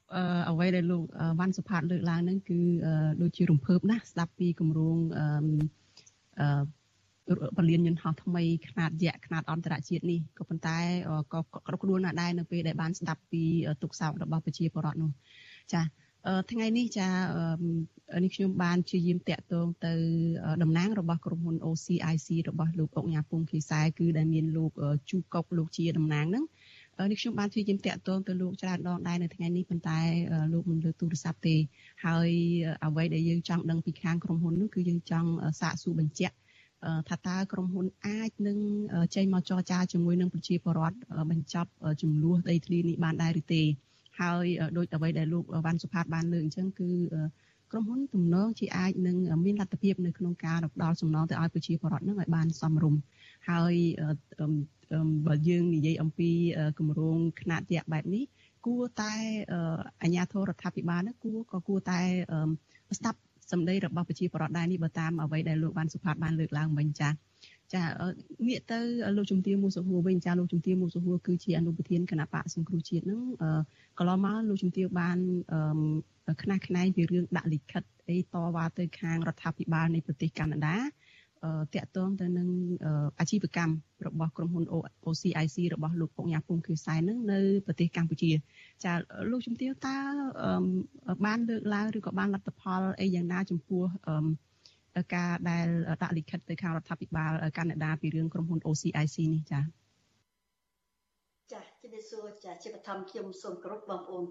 [0.50, 1.04] អ្វីដែលលោក
[1.38, 2.60] វ៉ាន់សុផាតលើកឡើងហ្នឹងគឺ
[3.22, 6.46] ដូចជារំភើបណាស់ស្ដាប់ពីគម្រោងអឺ
[7.56, 10.78] ពលានយន្តហោះថ្មីຂະຫນាតយក្សຂະຫນាតអន្តរជាតិនេះក៏ប៉ុន្តែ
[11.32, 13.42] ក៏ក្តុកក្តួលណាស់ដែរនៅពេលដែលបានស្ដាប់ពី
[13.82, 15.10] ទុកសោករបស់ប្រជាពលរដ្ឋនោះ
[15.72, 15.82] ចា
[16.50, 17.08] ថ្ងៃនេះចា
[18.22, 19.94] នេះខ្ញុំបានជាយាមតាក់ទងទៅ
[20.62, 24.72] តំណាងរបស់ក្រុមហ៊ុន OCIC របស់លោកអុកញ៉ាពុងខេសែគឺដែលមានលោក
[25.10, 26.44] ជូកុកលោកជាតំណាងហ្នឹង
[27.09, 29.99] នេះខ្ញុំបានជួយយាមតាក់ទងទៅលោកច្រើនដងដែរនៅថ្ងៃនេះប៉ុន្តែ
[30.53, 31.55] លោកមិនលើកទូរស័ព្ទទេ
[32.05, 32.29] ហើយ
[32.85, 35.29] អ្វីដែលយើងចង់ដឹងពីខាងក្រុមហ៊ុននោះគឺយើងចង់
[35.61, 36.35] សាកសួរបញ្ជាក់
[37.09, 38.57] ថាតើក្រុមហ៊ុនអាចនឹង
[39.15, 40.97] ចេញមកចរចាជាមួយនឹងប្រជាពលរដ្ឋ
[41.31, 41.69] បញ្ចប់
[42.01, 43.63] ចំនួនដីធ្លីនេះបានដែរឬទេ
[44.19, 44.45] ហើយ
[44.77, 46.89] ដោយអ្វីដែលលោកវ៉ាន់សុផាតបានលើកអញ្ចឹងគឺ
[47.71, 49.15] ក្រុមហ៊ុនទំនងជាអាចនឹង
[49.45, 53.01] មានលទ្ធភាពនៅក្នុងការផ្ដល់សំណងទៅឲ្យប្រជាពលរដ្ឋនឹងឲ្យបានសមរម្យ
[53.49, 53.75] ហើយ
[55.27, 56.29] បើយើងនិយាយអំពី
[56.79, 58.23] គម្រោងខ្នាតយក្សបែបនេះ
[58.65, 59.13] គួរតែ
[60.01, 61.99] អាជ្ញាធររដ្ឋាភិបាលនឹងគួរក៏គួរតែ
[62.97, 63.19] ស្ដាប់
[63.51, 67.11] សម្ដីរបស់ប្រជាពលរដ្ឋដែរនេះបើតាមអ្វីដែលលោកបានសុផាតបានលើកឡើងមិញចា៎
[67.73, 67.83] ចា
[68.47, 68.79] ងាកទៅ
[69.17, 73.21] លោកជំទាវមូសុហួរវិញចាលោកជំទាវមូសុហួរគឺជាអនុប្រធានគណៈបកសង្គ្រោះជាតិនឹង
[73.97, 75.17] កន្លងមកលោកជំទាវបាន
[76.41, 80.77] ខ្នះខ្នែងពីរឿងដាក់លិខិតអីតវ៉ាទៅខាងរដ្ឋាភិបាលនៃប្រទេសកាណាដា
[81.75, 82.49] តាក់ទងទៅនឹង
[83.19, 83.73] អាជីវកម្ម
[84.07, 84.65] របស់ក្រុមហ៊ុន
[85.05, 88.31] OCIC របស់លោកពុកញ៉ាពុងខៀវសែននឹងនៅប្រទេសកម្ពុជា
[88.83, 88.93] ចា
[89.31, 89.95] លោកជំទាវតើ
[91.25, 93.83] បានលើកឡើងឬក៏បានលទ្ធផលអីយ៉ាងណាចំពោះ
[95.13, 95.67] ការដែល
[96.03, 99.63] ដាក់លិខិតទៅខាងរដ្ឋាភិបាលកាណាដាពីរឿងក្រុមហ៊ុន OCIC នេះចា៎
[101.51, 104.23] ចាជំរាបសួរចាជាបឋមខ្ញុំសូមគោរពបងប្អូន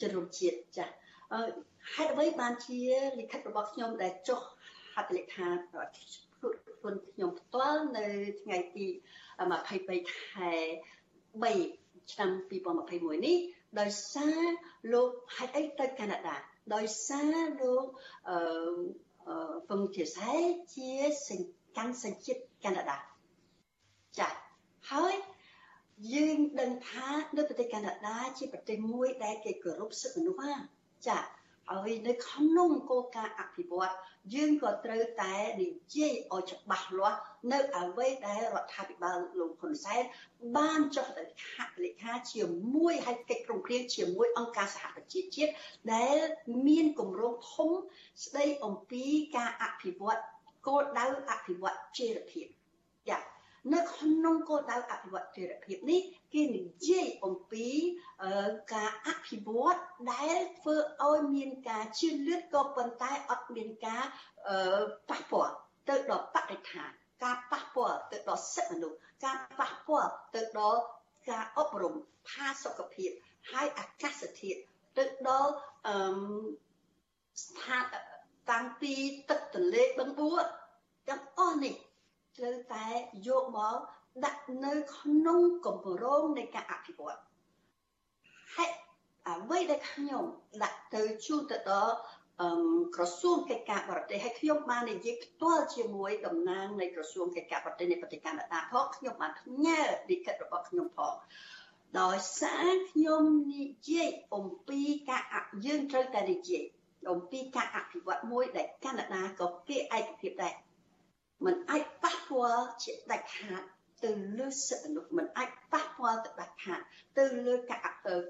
[0.00, 0.86] ជនរួមជាតិចា
[1.94, 2.80] ហេតុអ្វីបានជា
[3.18, 4.40] លិខិតរបស់ខ្ញុំដែលចុះ
[4.94, 8.06] ហត្ថលេខាខ្លួនខ្ញុំផ្ទាល់នៅ
[8.42, 8.86] ថ្ងៃទី
[9.50, 10.52] 23ខែ
[11.34, 12.30] 3ឆ្នាំ
[12.80, 13.38] 2021នេះ
[13.80, 14.42] ដោយសារ
[14.92, 16.36] លោកហេតុអីទៅកាណាដា
[16.74, 17.84] ដោយសារលោក
[18.28, 18.36] អឺ
[19.68, 20.32] ពងជាសែ
[20.74, 20.90] ជា
[21.76, 22.98] កាន់សញ្ជាតិកាណាដា
[24.18, 24.28] ចា
[24.90, 25.14] ហើយ
[26.14, 30.56] យើងដឹងថានៅប្រទេសកាណាដាជាប្រទេសមួយដែលគេគោរពសិទ្ធិមនុស្សណា
[31.08, 31.18] ចា
[31.70, 33.92] ហើយនៅក្នុងគោលការណ៍អភិវឌ្ឍ
[34.34, 37.18] យើងក៏ត្រូវតែនិយាយឲ្យច្បាស់លាស់
[37.52, 40.02] នៅអ្វីដែលរដ្ឋាភិបាលលោកហ៊ុនសែន
[40.56, 42.42] បានចុះទៅហត្ថលេខាជា
[42.74, 45.52] មួយឲ្យកិច្ចព្រមព្រៀងជាមួយអង្គការសហប្រជាជាតិ
[45.94, 46.16] ដែល
[46.66, 47.70] មានគម្រោងធំ
[48.24, 49.04] ស្ដីអំពី
[49.36, 50.20] ការអភិវឌ្ឍ
[50.66, 52.46] គោលដៅអភិវឌ្ឍជារភាព
[53.10, 53.18] យ៉ា
[53.74, 56.00] នៅក្នុងគោលដៅអភិវឌ្ឍជារភាពនេះ
[56.34, 57.68] គេនិយាយអំពី
[58.74, 59.78] ការអភិវឌ្ឍ
[60.12, 64.04] ដែលធ្វើឲ្យមានការជឿនលឿនក៏ប៉ុន្តែអត់មានការ
[65.10, 65.54] ប៉ះពាល់
[65.88, 66.90] ទៅដល់បរិស្ថាន
[67.24, 70.80] ការប៉ះពាល់ទៅដល់សិទ្ធិមនុស្សការប៉ះពាល់ទៅដល់
[71.30, 71.94] ការអប់រំ
[72.28, 73.10] ផាសុខភាព
[73.52, 74.60] ហើយអាកាសធាតុ
[74.98, 75.52] ទៅដល់
[75.86, 75.96] អឺ
[77.44, 77.84] ស្ថាន
[78.50, 78.94] តាំងពី
[79.30, 80.34] ទឹកទន្លេបឹងបួ
[81.08, 81.74] ទាំងអស់នេះ
[82.36, 82.86] ត្រូវតែ
[83.28, 83.78] យកមក
[84.24, 87.18] ដាក់នៅក្នុងគម្រោងនៃការអភិវឌ្ឍ
[88.56, 88.76] ហេតុ
[89.28, 90.24] អ្វីដែលខ្ញុំ
[90.62, 91.94] ដាក់ទៅជូនទៅដល់
[92.96, 99.80] ក្រសួងកិច្ចការបរទេសហើយខ្ញុំបាននិយាយផ្ទាល់ជាមួយតំណាងនៃក្រសួងកិច្ចការបរទេសនៃប្រទេសកាណាដាផងខ្ញុំបានផ្ញើ
[100.10, 101.14] លិខិតរបស់ខ្ញុំផង
[102.00, 103.22] ដោយសារខ្ញុំ
[103.54, 104.80] និយាយអំពី
[105.10, 105.22] ការ
[105.66, 106.64] យើងត្រូវតែនិយាយ
[107.10, 110.54] អំពីការអភិវឌ្ឍមួយដែលកាណាដាក៏គេឯកភាពដែរ
[111.44, 113.62] មិនអាចប៉ះពាល់ជាដាច់ខាត
[114.04, 116.80] ទៅលើសិទ្ធិមនុស្សមិនអាចប៉ះពាល់ទៅដាច់ខាត
[117.18, 117.80] ទៅលើការ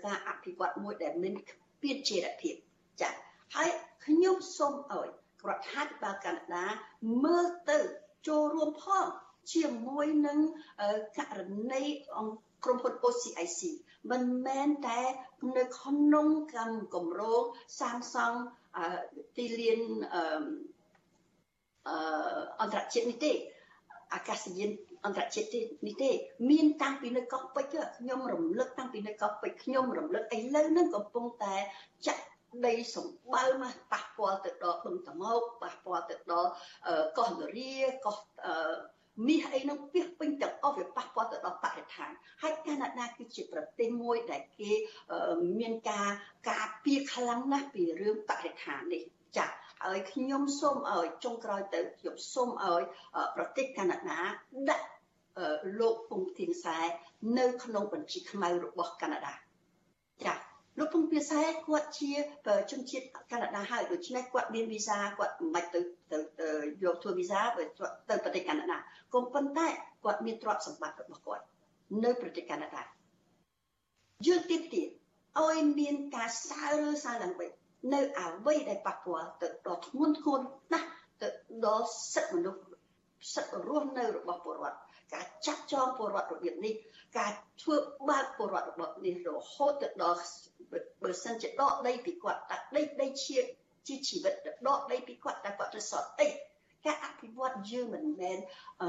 [0.05, 1.35] ការអភិវឌ្ឍមួយដែលមាន
[1.83, 2.55] ពៀតជារភាព
[3.01, 3.15] ចា៎
[3.55, 3.71] ហើយ
[4.07, 5.09] ខ្ញុំសូមអោយ
[5.49, 6.67] រដ្ឋាភិបាលកាណាដា
[7.25, 7.79] មើលទៅ
[8.29, 9.07] ចូលរួមផង
[9.55, 10.39] ជាមួយនឹង
[11.19, 11.41] ករ
[11.73, 11.83] ណី
[12.17, 13.61] អង្គក្រុមហ៊ុន OCIC
[14.11, 15.01] មិនមែនតែ
[15.57, 17.43] នៅក្នុងកម្មគម្រោង
[17.79, 18.37] Samsung
[19.37, 19.81] ទីលាន
[22.61, 23.33] អន្តរជាតិនេះទេ
[24.15, 24.71] អាកាសយាន
[25.05, 26.11] អន្តរជាតិនេះទេ
[26.51, 31.55] មានតាំងពីនៅកោះពេជ្រខ្ញុំរំលឹកតាំងពីនៅកោះពេជ្រខ្ញុំរំលឹកឥឡូវហ្នឹងកំពុងតែ
[32.07, 32.25] ចាក់
[32.67, 36.51] ដីសម្បើមកប៉ះពាល់ទៅដល់បឹងតមោកប៉ះពាល់ទៅដល់
[37.19, 37.75] កោះនរា
[38.07, 38.17] កោះ
[39.27, 42.11] មាសអីនោះពីពេញទាំងអស់វាប៉ះពាល់ទៅដល់បរិស្ថាន
[42.43, 44.73] ហើយកាណាដាគឺជាប្រទេសមួយដែលគេ
[45.59, 46.09] មានការ
[46.51, 49.03] ការពារខ្លាំងណាស់ពីរឿងបរិស្ថាននេះ
[49.37, 49.51] ចា៎
[49.85, 52.83] ហើយខ្ញុំសូមឲ្យចុងក្រោយទៅខ្ញុំសូមឲ្យ
[53.37, 54.21] ប្រទេសកាណាដា
[54.71, 54.87] ដាក់
[55.81, 56.79] លោកពងធីនសែ
[57.39, 59.35] នៅក្នុងបញ្ជីខ្មៅរបស់កាណាដា
[60.25, 60.39] ចា៎
[60.79, 62.13] លោកពងភាសាគាត់ជា
[62.71, 65.81] ជនជាតិកាណាដាហើយដូច្នេះគាត់មានវីសាគាត់មិនបាច់ទៅ
[66.13, 66.51] ទៅ
[66.85, 67.65] យកធ្វើវីសាទៅ
[68.25, 68.79] ប្រទេសកាណាដា
[69.15, 69.67] ក៏ប៉ុន្តែ
[70.05, 71.45] គាត់មានទ្រព្យសម្បត្តិរបស់គាត់
[72.05, 72.83] នៅប្រទេសកាណាដា
[74.27, 74.89] យើងទៀតទៀត
[75.41, 77.51] ឲ្យមានការសើរើសើឡើងវិញ
[77.95, 80.41] នៅអ្វីដែលប៉ះពាល់ទៅដល់ធ្ងន់ធ្ងរ
[80.73, 80.89] ណាស់
[81.23, 81.29] ទៅ
[81.67, 82.63] ដល់សិទ្ធិមនុស្ស
[83.35, 84.79] សិទ្ធិរស់នៅរបស់ពលរដ្ឋ
[85.15, 86.75] ការចាត់ចងពលរដ្ឋរបៀបនេះ
[87.19, 87.33] ការ
[87.63, 87.77] ធ្វើ
[88.09, 90.21] បាបពលរដ្ឋរបស់នេះរហូតទៅដល់
[91.03, 93.39] បើសិនជាដកដីពីគាត់តែដីដីជា
[93.89, 94.35] ជាជីវិត
[94.69, 96.29] ដកដីពីគាត់តែគាត់ទៅសត់អី
[96.87, 98.39] ការអភិវឌ្ឍយើងមិនមែន
[98.83, 98.89] អឺ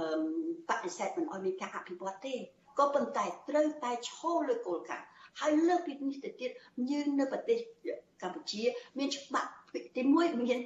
[0.69, 2.35] បដិសេធមិនឲ្យមានការអភិវឌ្ឍទេ
[2.79, 5.07] ក៏ប៉ុន្តែត្រូវតែឈរលើគោលការណ៍
[5.39, 6.51] ហើយលើពីនេះទៅទៀត
[6.91, 7.57] យើងនៅប្រទេស
[8.21, 8.63] កម្ពុជា
[8.97, 9.51] មានច្បាប់
[9.95, 10.59] ទី1មាន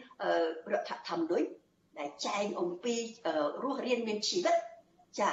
[0.74, 1.48] រដ្ឋធម្មនុញ្ញ
[2.00, 2.96] ដែលចែងអំពី
[3.64, 4.56] រស់រៀនមានជីវិត
[5.20, 5.30] ចា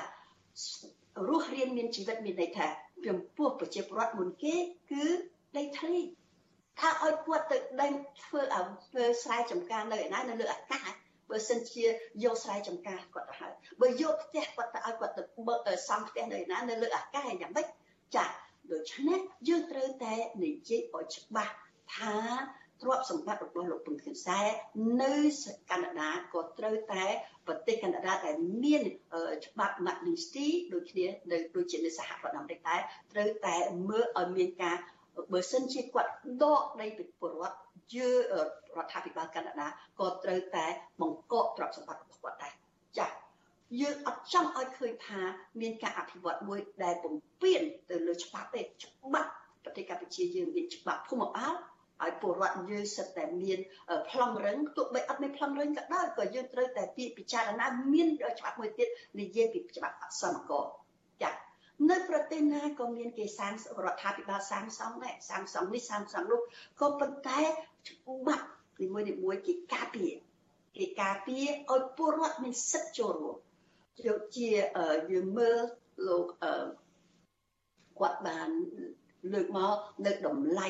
[1.29, 2.67] រស់រៀនមានជីវិតមានន័យថា
[3.07, 4.55] ចំពោះប្រជាពលរដ្ឋមុនគេ
[4.91, 5.05] គឺ
[5.57, 5.99] ដីធ្លី
[6.81, 7.93] ថាឲ្យគាត់ទៅដេញ
[8.23, 10.89] ធ្វើឲ្យធ្វើស្រែចម្ការនៅឯណានៅលើអាកាស
[11.31, 11.85] បើសិនជា
[12.25, 15.55] យកស្រែចម្ការគាត់ទៅហើយបើយកផ្ទះគាត់ទៅឲ្យគាត់ទៅបើ
[15.89, 17.67] សំផ្ទះនៅឯណានៅលើអាកាសយ៉ាងម៉េច
[18.17, 18.27] ចា
[18.73, 20.15] ដូច្នេះយើងត្រូវតែ
[20.45, 21.55] និយាយឲ្យច្បាស់
[21.97, 22.15] ថា
[22.83, 24.41] ទ្រព្យសម្បត្តិរបស់លោកពឹងខៀវសែ
[25.03, 25.15] នៅ
[25.71, 27.05] កាណាដាក៏ត្រូវតែ
[27.47, 28.83] ប្រទេសកាណាដាដែលមាន
[29.47, 32.81] ច្បាប់ Magnitsky ដូចគ្នានៅដូចជានៅសហរដ្ឋអាមេរិកដែរ
[33.13, 33.57] ត្រូវតែ
[33.89, 34.77] មើលឲ្យមានការ
[35.33, 36.11] បើសិនជាគាត់
[36.43, 37.59] ដកដីពីពលរដ្ឋ
[37.95, 38.17] យើរ
[38.85, 39.69] ដ្ឋាភិបាលកាណាដា
[40.01, 40.67] ក៏ត្រូវតែ
[41.01, 42.53] បង្កកទ្រព្យសម្បត្តិរបស់គាត់ដែរ
[42.99, 43.13] ចា៎
[43.81, 45.21] យើងអត់ចង់ឲ្យឃើញថា
[45.61, 47.61] មានការអភិវឌ្ឍមួយដែលបំពេញ
[47.91, 49.31] ទៅលើច្បាប់ទេច្បាប់
[49.65, 51.55] ប្រទេសកម្ពុជាយើងមានច្បាប់ភូមិបាល
[52.05, 53.59] ឲ្យពលរដ្ឋយើងសិតតែមាន
[54.11, 56.83] ប្លង់រឹងទោះបីអត់មានប្លង់រឹងក៏ដោយក៏យើងត្រូវតែ
[57.19, 58.89] ពិចារណាមានច្បាប់មួយទៀត
[59.21, 60.53] និយាយពីច្បាប់អសមក
[61.23, 61.35] ចា៎
[61.91, 63.53] នៅប្រទេសណាក៏មានគេសាង
[63.85, 66.41] រដ្ឋាភិបាលសាងសង់ដែរសាងសង់នេះសាងសង់នោះ
[66.81, 67.41] ក៏ប៉ុន្តែ
[67.89, 68.47] ច្បាប់
[68.83, 70.13] នីមួយនីមួយគេការពារ
[70.77, 73.37] គេការពារឲ្យពលរដ្ឋមានសិទ្ធិចូលរួម
[74.07, 74.51] យកជា
[75.13, 75.59] យើងមើល
[76.09, 76.27] លោក
[77.99, 78.51] គាត់បាន
[79.33, 79.77] លើកមក
[80.07, 80.69] នៅតម្លៃ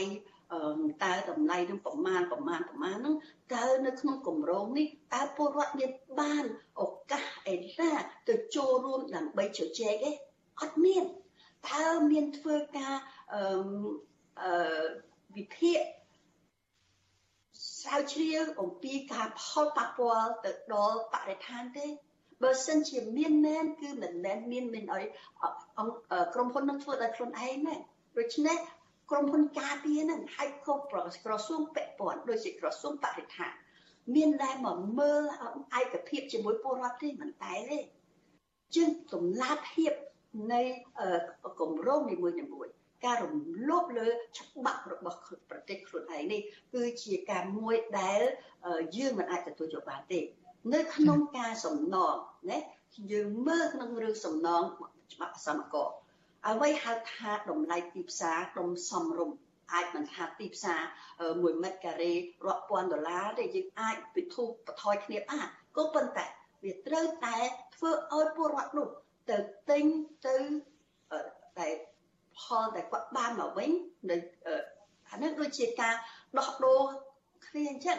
[1.05, 3.17] តើតម្លៃនឹងប្រមាណប្រមាណប្រមាណហ្នឹង
[3.55, 5.91] តើនៅក្នុងគម្រោងនេះតើពលរដ្ឋមាន
[6.21, 6.45] បាន
[6.81, 7.91] ឱកាសអីណា
[8.29, 10.11] ទៅចូលរួមដើម្បីជជែកទេ
[10.61, 11.05] អត់មាន
[11.71, 12.95] តើមានធ្វើការ
[13.33, 13.43] អឺ
[14.41, 14.87] អឺ
[15.37, 15.81] វិភាគ
[17.81, 21.87] ស្រាវជ្រាវអំពីការផលប៉ះពាល់ទៅដល់បរិស្ថានទេ
[22.43, 25.05] បើសិនជាមានមែនគឺមិនមែនមានមិនឲ្យ
[26.35, 27.75] ក្រុមហ៊ុននឹងធ្វើដោយខ្លួនឯងទេ
[28.19, 28.59] ដូច្នេះ
[29.11, 33.53] ក្រុមហ៊ុនការពារហ្នឹងហើយក៏ក្រសួងពាក់ព័ន្ធដូចជាក្រសួងបរិស្ថាន
[34.15, 35.23] មានដែរមកមើល
[35.81, 37.79] ឯកភាពជាមួយពលរដ្ឋទេមិនតែទេ
[38.75, 39.93] ជាងតម្លាភាព
[40.53, 40.63] នៃ
[41.61, 42.73] គម្រោងនីមួយៗ
[43.05, 43.37] ការរំ
[43.69, 45.19] លោភលើច្បាប់របស់
[45.51, 46.41] ប្រទេសខ្លួនឯងនេះ
[46.75, 48.21] គឺជាការមួយដែល
[48.97, 50.21] យើងមិនអាចទទួលយកបានទេ
[50.75, 52.15] នៅក្នុងការសំណង
[52.51, 52.59] ណា
[53.13, 54.63] យើងមើលក្នុងរឿងសំណង
[55.13, 55.77] ច្បាប់សមក
[56.47, 59.31] អ្វីហៅថាតម្លៃទីផ្សារដុំសំរុំ
[59.73, 60.81] អាចមិនថាទីផ្សារ
[61.19, 62.13] 1ម៉ែត្រការ៉េ
[62.47, 66.27] រាប់ពាន់ដុល្លារទេយើងអាចពិធូបបន្ថយគ្នាបានក៏ប៉ុន្តែ
[66.65, 67.37] វាត្រូវតែ
[67.77, 68.89] ធ្វើឲ្យពលរដ្ឋនោះ
[69.31, 69.37] ទៅ
[69.71, 69.85] ទិញ
[70.27, 70.37] ទៅ
[71.59, 71.69] តែ
[72.41, 73.71] ផលដែលគាត់បានមកវិញ
[74.11, 74.17] នៅ
[75.11, 75.95] អានឹងដូចជាការ
[76.39, 76.83] ដោះដូរ
[77.47, 77.99] គ្នាអញ្ចឹង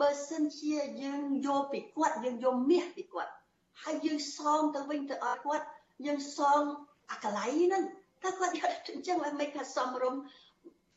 [0.00, 3.32] បើសិនជាយើងយកពីគាត់យើងយកមាសពីគាត់
[3.82, 5.66] ហើយយើងសងទៅវិញទៅឲ្យគាត់
[6.06, 6.62] យើងសង
[7.10, 7.82] អាកន្លែងហ្នឹង
[8.22, 10.14] តែគាត់យកអញ្ចឹងឲ្យមិនថាសំរុំ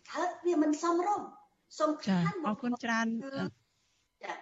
[0.09, 1.27] កើតវាមិនសមរម្យ
[1.79, 3.07] សំខាន់អរគុណច្រើន
[4.23, 4.33] ចា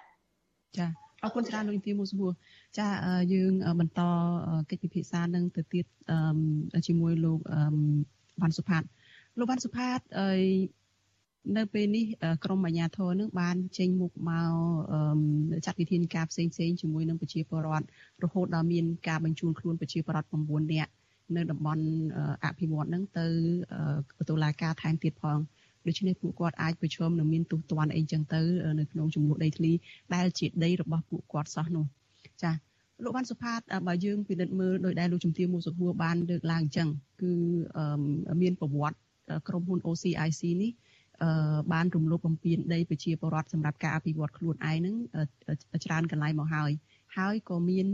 [0.78, 0.88] ចា
[1.24, 2.32] អរគុណច្រើនលោកទីមួយសួរ
[2.80, 2.88] ចា
[3.34, 4.02] យើងបន្ត
[4.70, 5.86] កិច្ចពិភាក្សានឹងទៅទៀត
[6.88, 7.40] ជាមួយលោក
[8.42, 8.84] វ៉ាន់សុផាត
[9.40, 10.00] លោកវ៉ាន់សុផាត
[11.58, 12.06] នៅពេលនេះ
[12.44, 17.86] ក្រមអាជ្ញាធរនឹងបានចេញមុខមកចាត់វិធានការផ្សេងផ្សេងជាមួយនឹងប្រជាពលរដ្ឋ
[18.24, 20.92] រហូតដល់មានការបញ្ជូនខ្លួនប្រជាពលរដ្ឋ9នាក់
[21.36, 21.84] នៅតំបន់
[22.46, 23.28] អភិវឌ្ឍនឹងទៅ
[24.30, 25.40] តុលាការថែមទៀតផង
[25.88, 28.42] ដូច្នេះពួកគាត់អាចប្រឈមនឹងមានទោសទណ្ឌអីចឹងទៅ
[28.80, 29.72] នៅក្នុងចំនួនដីធ្លី
[30.16, 31.86] ដែលជាដីរបស់ពួកគាត់សោះនោះ
[32.44, 32.52] ចា
[33.04, 36.90] លោកបានសុផាតបើយើងពិនិត្យមើលដោយដែលលោកជំទាវមូសុខួរបានលើកឡើងអញ្ចឹង
[37.22, 37.32] គឺ
[38.42, 38.98] មានប្រវត្តិ
[39.48, 40.72] ក្រុមហ៊ុន OCIC នេះ
[41.74, 44.96] បានរំលោភបំពានដីប្រជាពលរដ្ឋសម្រាប់ការអភិវឌ្ឍខ្លួនឯងនឹង
[45.86, 46.72] ច្រើនកន្លែងមកហើយ
[47.18, 47.88] ហើយក៏មាន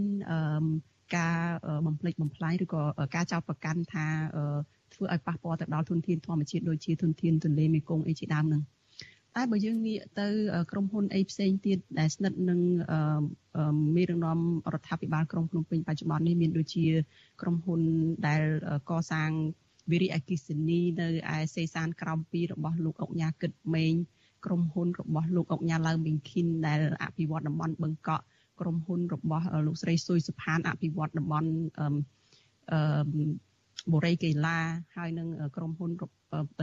[1.15, 1.37] ការ
[1.85, 2.81] បំភ្លេចបំផ្លាញឬក៏
[3.15, 4.05] ការចោទប្រកាន់ថា
[4.93, 8.63] ធ្វើឲ្យប៉ះពាល់ទៅដល់ធនធានធម្មជាតិដូចជាធនធានទន្លេមេគង្គអីជាដើមហ្នឹង
[9.35, 10.27] តែបើយើងងាកទៅ
[10.71, 12.59] ក្រុមហ៊ុនអីផ្សេងទៀតដែលស្និទ្ធនឹង
[13.95, 14.39] មេដឹកនាំ
[14.73, 16.85] រដ្ឋាភិបាលក្រុងភ្នំពេញបច្ចុប្បន្ននេះមានដូចជា
[17.41, 17.81] ក្រុមហ៊ុន
[18.27, 18.43] ដែល
[18.89, 19.29] កសាង
[19.91, 23.93] វិរិយអគិសនីនៅឯសេសានក្រោមពីរបស់លោកអុកញ៉ាគិតមេង
[24.45, 28.23] ក្រុមហ៊ុនរបស់លោកអុកញ៉ាឡៅមីងឃីនដែលអភិវឌ្ឍតំបន់បឹងកក់
[28.63, 31.49] ក្រុមហ៊ុនរបស់លោកស្រីសុយសុផានអភិវឌ្ឍតំបន់
[31.79, 32.79] អឺ
[33.91, 34.59] បូរីកេឡា
[34.97, 35.91] ហើយនឹងក្រុមហ៊ុន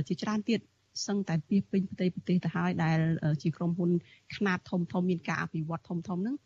[0.08, 0.60] ជាច្រើនទៀត
[1.06, 2.98] សឹងតែពីពេញប្រទេសប្រទេសទៅហើយដែល
[3.42, 3.90] ជាក្រុមហ៊ុន
[4.36, 6.36] ខ្នាតធំធំមានការអភិវឌ្ឍធំធំហ្នឹង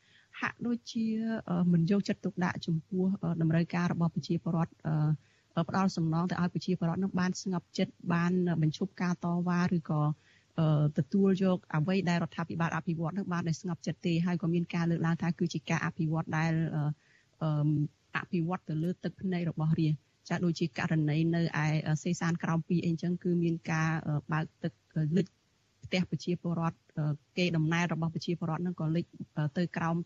[0.40, 1.06] ហាក់ដូចជា
[1.72, 3.04] មិនយកចិត្តទុកដាក់ចំពោះ
[3.42, 4.74] តម្រូវការរបស់ប្រជាពលរដ្ឋ
[5.68, 8.32] ផ្ដល់សំណងទៅឲ្យប្រជាពលរដ្ឋនឹងបានស្ងប់ចិត្តបាន
[8.62, 10.00] បញ្ឈប់ការតវ៉ាឬក៏
[10.98, 16.52] ទទួលយកអ្វីដែលរដ្ឋាភិបាលអភិវឌ្ឍនឹងបានដោយស្ងប់ចិត្តទេហើយក៏មានការលើកឡើងថាគឺជាការអភិវឌ្ឍដែល
[18.16, 19.94] អភិវឌ្ឍទៅលើទឹកភ្នែករបស់រាជ
[20.28, 21.66] ចាដូចជាករណីនៅឯ
[22.02, 23.90] សេសានក្រោម2អីចឹងគឺមានការ
[24.32, 24.72] បើកទឹក
[25.16, 25.26] លិច
[25.84, 26.78] ផ្ទះប្រជាពលរដ្ឋ
[27.38, 29.04] គេដំណើររបស់ប្រជាពលរដ្ឋហ្នឹងក៏លិច
[29.58, 29.96] ទៅក្រោម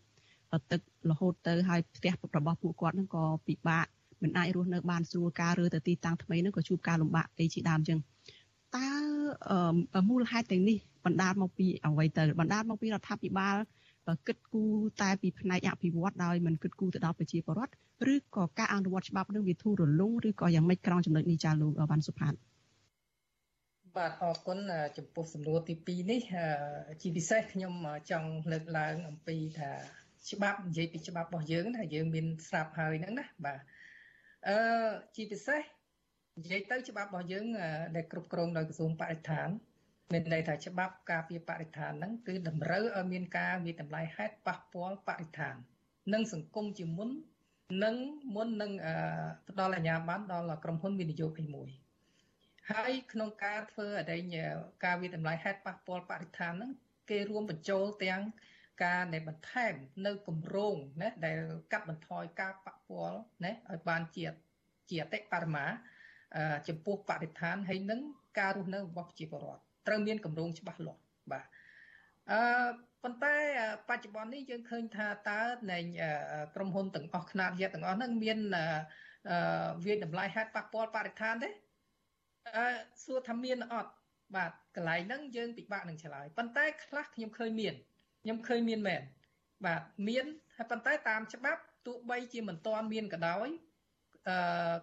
[0.71, 3.85] ទឹករហូតទៅហើយផ្ទះរបស់ពួកគាត់ហ្នឹងក៏ពិបាក
[4.23, 8.18] មិនអាចរស់នៅបានស្រួលការរើទៅទីតាំងថ្មីហ្នឹងក៏ជួបការលំបាកអីជាដើមចឹងតើ
[10.09, 13.55] មូលហេតុទាំងនេះបណ្ដាលមកពីអ្វីទៅបណ្ដាលមកពីរដ្ឋាភិបាល
[14.27, 17.73] គិតគូរតែពីផ្នែកអភិវឌ្ឍដោយមិនគិតគូរទៅដល់ប្រជាពលរដ្ឋ
[18.13, 22.33] ឬក៏ការអនុវត្តច្បាប់នឹងវាធូររលុងឬក៏យ៉ាងម៉េចក្រោមចំណុចនេះចាលោកវ៉ាន់សុផាត
[23.97, 24.59] បាទអរគុណ
[24.97, 26.21] ចំពោះសំណួរទី2នេះ
[27.01, 27.73] ជាពិសេសខ្ញុំ
[28.11, 29.71] ចង់លើកឡើងអំពីថា
[30.31, 33.59] ច្បាប់និយាយពីច្បាប់របស់យើងថាយើងមានស្រាប់ហើយហ្នឹងណាបាទ
[34.47, 34.57] អឺ
[35.15, 35.61] ជាពិសេស
[36.39, 37.45] និយាយទៅច្បាប់របស់យើង
[37.95, 39.49] ដែលគ្រប់គ្រងដោយក្រសួងបរិស្ថាន
[40.13, 45.55] មានន័យថាច្បាប់ការពារបរិស្ថានហ្នឹងគឺតម្រូវឲ្យមានការវិតម្លៃហេតុប៉ះពាល់បរិស្ថាន
[46.13, 47.09] និងសង្គមជាមុន
[47.83, 47.95] និង
[48.35, 48.71] មុននឹង
[49.49, 51.69] ផ្ដល់អាជ្ញាប័ណ្ណដល់ក្រុមហ៊ុនវិនិយោគឯមួយ
[52.71, 54.21] ហើយក្នុងការធ្វើអដែង
[54.85, 56.71] ការវិតម្លៃហេតុប៉ះពាល់បរិស្ថានហ្នឹង
[57.09, 58.21] គេរួមបញ្ចូលទាំង
[58.83, 59.73] ការដែលបន្ថែម
[60.05, 61.39] នៅគម្រោងណាដែល
[61.71, 64.25] កាត់បន្ថយការប៉ះពាល់ណាឲ្យបានជា
[64.89, 65.65] ជាអតិបរមា
[66.67, 68.01] ចំពោះបរិស្ថានហើយនឹង
[68.39, 71.01] ការរស់នៅរបស់ប្រជាពលរដ្ឋត្រូវមានគម្រោងច្បាស់លាស់
[71.31, 71.45] បាទ
[72.31, 72.41] អឺ
[73.03, 73.35] ប៉ុន្តែ
[73.89, 75.79] បច្ចុប្បន្ននេះយើងឃើញថាតើនៃ
[76.55, 78.39] ក្រុមហ៊ុនទាំងអស់ខ្នាតយៈទាំងអស់ហ្នឹងមាន
[79.85, 81.49] វាតម្លៃហេតុប៉ះពាល់បរិស្ថានទេ
[82.57, 82.65] អឺ
[83.03, 83.91] សួរថាមានអត់
[84.35, 87.73] បាទកន្លែងហ្នឹងយើងពិបាកនឹងឆ្លើយប៉ុន្តែខ្លះខ្ញុំឃើញមាន
[88.23, 89.01] ខ្ញុំឃើញមានមែន
[89.65, 90.25] បាទមាន
[90.55, 93.68] ហើយប៉ុន្តែតាមច្បាប់ទោះបីជាមិនទាន់មានក៏ដោយអឺ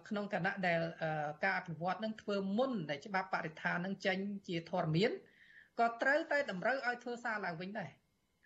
[0.07, 0.79] ក្នុងគណៈដែល
[1.43, 4.17] ការអភិវឌ្ឍនឹងធ្វើមុនដែលច្បាប់បរិស្ថាននឹងចេញ
[4.47, 5.11] ជាធរមាន
[5.79, 7.89] ក៏ត្រូវតែតម្រូវឲ្យធ្វើសារឡើងវិញដែរ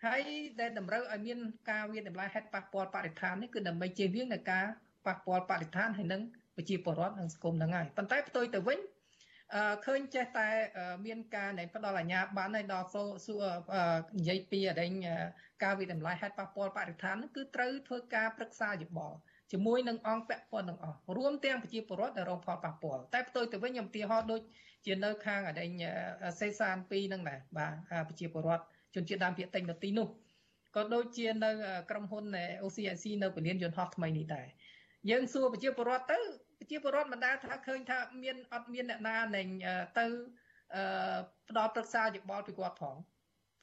[0.04, 0.22] ហើយ
[0.60, 1.38] ដែលតម្រូវឲ្យមាន
[1.70, 4.66] ការវាតម្លៃហេតុប៉ះពាល់បរិស្ថាននេះគឺដើម្បីជៀសវាងនឹងការ
[5.06, 6.22] ប៉ះពាល់បរិស្ថានហើយនឹង
[6.56, 8.78] ប្រជាពលរដ្ឋនិងសង្គមហ្នឹងហើយប៉ុន្តែផ្ទុយទៅវិញ
[9.54, 10.48] អឺឃើញចេះតែ
[11.06, 13.44] មានការនៃផ្ដល់អាជ្ញាប័ណ្ណឲ្យដល់សួរ
[14.18, 14.92] និយាយពីអដែង
[15.62, 19.16] ការវិតម្លៃហេតុប៉ះពាល់បរិស្ថានគឺត្រូវធ្វើការប្រឹក្សាយោបល់
[19.52, 24.40] ជាមួយនឹងអង្គពាក់ព័ន្ធទាំងអស់រួមទាំងប្រជាពលរដ្ឋដែលរងផលប៉ះពាល់តែផ្ទុយទៅវិញខ្ញុំឧទាហរណ៍ដូច
[24.86, 25.70] ជានៅខាងអដែង
[26.40, 30.08] សេសាន2ហ្នឹងដែរបាទប្រជាពលរដ្ឋជនជាតិដើមភាគតិចនៅទីនោះ
[30.76, 31.50] ក៏ដូចជានៅ
[31.90, 32.24] ក្រុមហ៊ុន
[32.62, 34.46] OCIC នៅពលានយន្តហោះថ្មីនេះដែរ
[35.10, 36.18] យើងសួរប្រជាពលរដ្ឋទៅ
[36.58, 39.48] ប្រជាពលរដ្ឋមិនដែលថាឃើញថាមានអត់មានអ្នកណានឹង
[39.98, 40.06] ទៅ
[41.48, 42.96] ផ្ដល់ប្រឹក្សាយោបល់ពីគាត់ផង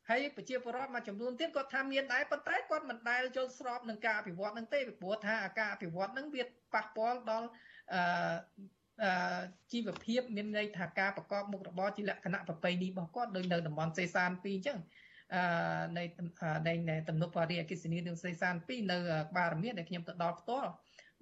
[0.09, 6.43] ហើយប្រជាពលរដ្ឋមួយចំនួនទៀតគាត់ថាមានដែរប៉ុន្តែគាត់មិនដែលយល់ស្របនឹងការអភិវឌ្ឍនឹងទេពីព្រោះថាការអភិវឌ្ឍនឹងវា
[6.73, 7.47] ប៉ះពាល់ដល់
[9.03, 9.39] អឺ
[9.71, 14.77] ជីវភាពមានន័យថាការប្រកបមុខរបរជាលក្ខណៈប្រពៃណីរបស់គាត់ដូចនៅតំបន់សេសាន2អញ្ចឹង
[15.35, 15.43] អឺ
[15.97, 18.97] នៃនៃទំនប់វារីអគិសនីនឹងសេសាន2នៅ
[19.37, 20.71] បារមៀនដែលខ្ញុំទៅដល់ផ្ទាល់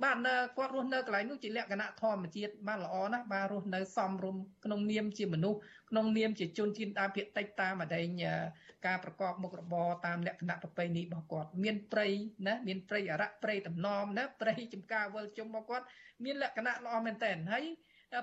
[0.04, 0.18] បាទ
[0.58, 5.60] គាត់រស់នៅកន្លែងនោះជាលក្ខណៈធម្មជាតិបានល្អណាស់បាទរស់នៅសមរម្យក្នុងនាមជាមនុស្ស
[5.90, 8.08] ក្នុងនាមជាជនជាតិដើមភាគតិចតាមអដែង
[8.86, 12.08] ការប្រកបមុខរបរតាមលក្ខណៈប្រពៃណីរបស់គាត់មានព្រៃ
[12.48, 15.86] ណាមានព្រៃអរៈព្រៃតំណមណាព្រៃចំការវិលជុំរបស់គាត់
[16.24, 17.66] មានលក្ខណៈល្អមែនតើហើយ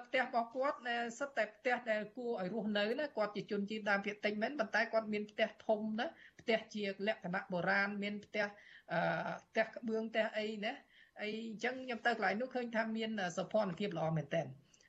[0.06, 0.78] ផ្ទះរបស់គាត់
[1.18, 6.06] សិតតែផ្ទះដែលគួរឲ្យរស់នៅណាគាត់ជាជនជាតិដើមភាគតិចមែនប៉ុន្តែគាត់មានផ្ទះធំណា
[6.40, 8.46] ផ្ទះជាលក្ខណៈបុរាណមានផ្ទះ
[8.92, 9.00] អឺ
[9.48, 10.72] ផ្ទះក្បឿងផ្ទះអីណា
[11.20, 14.42] អីអញ្ចឹងខ្ញុំទៅកន្លែងនោះឃើញថាមានសោភ័ណភាពល្អមែនតើ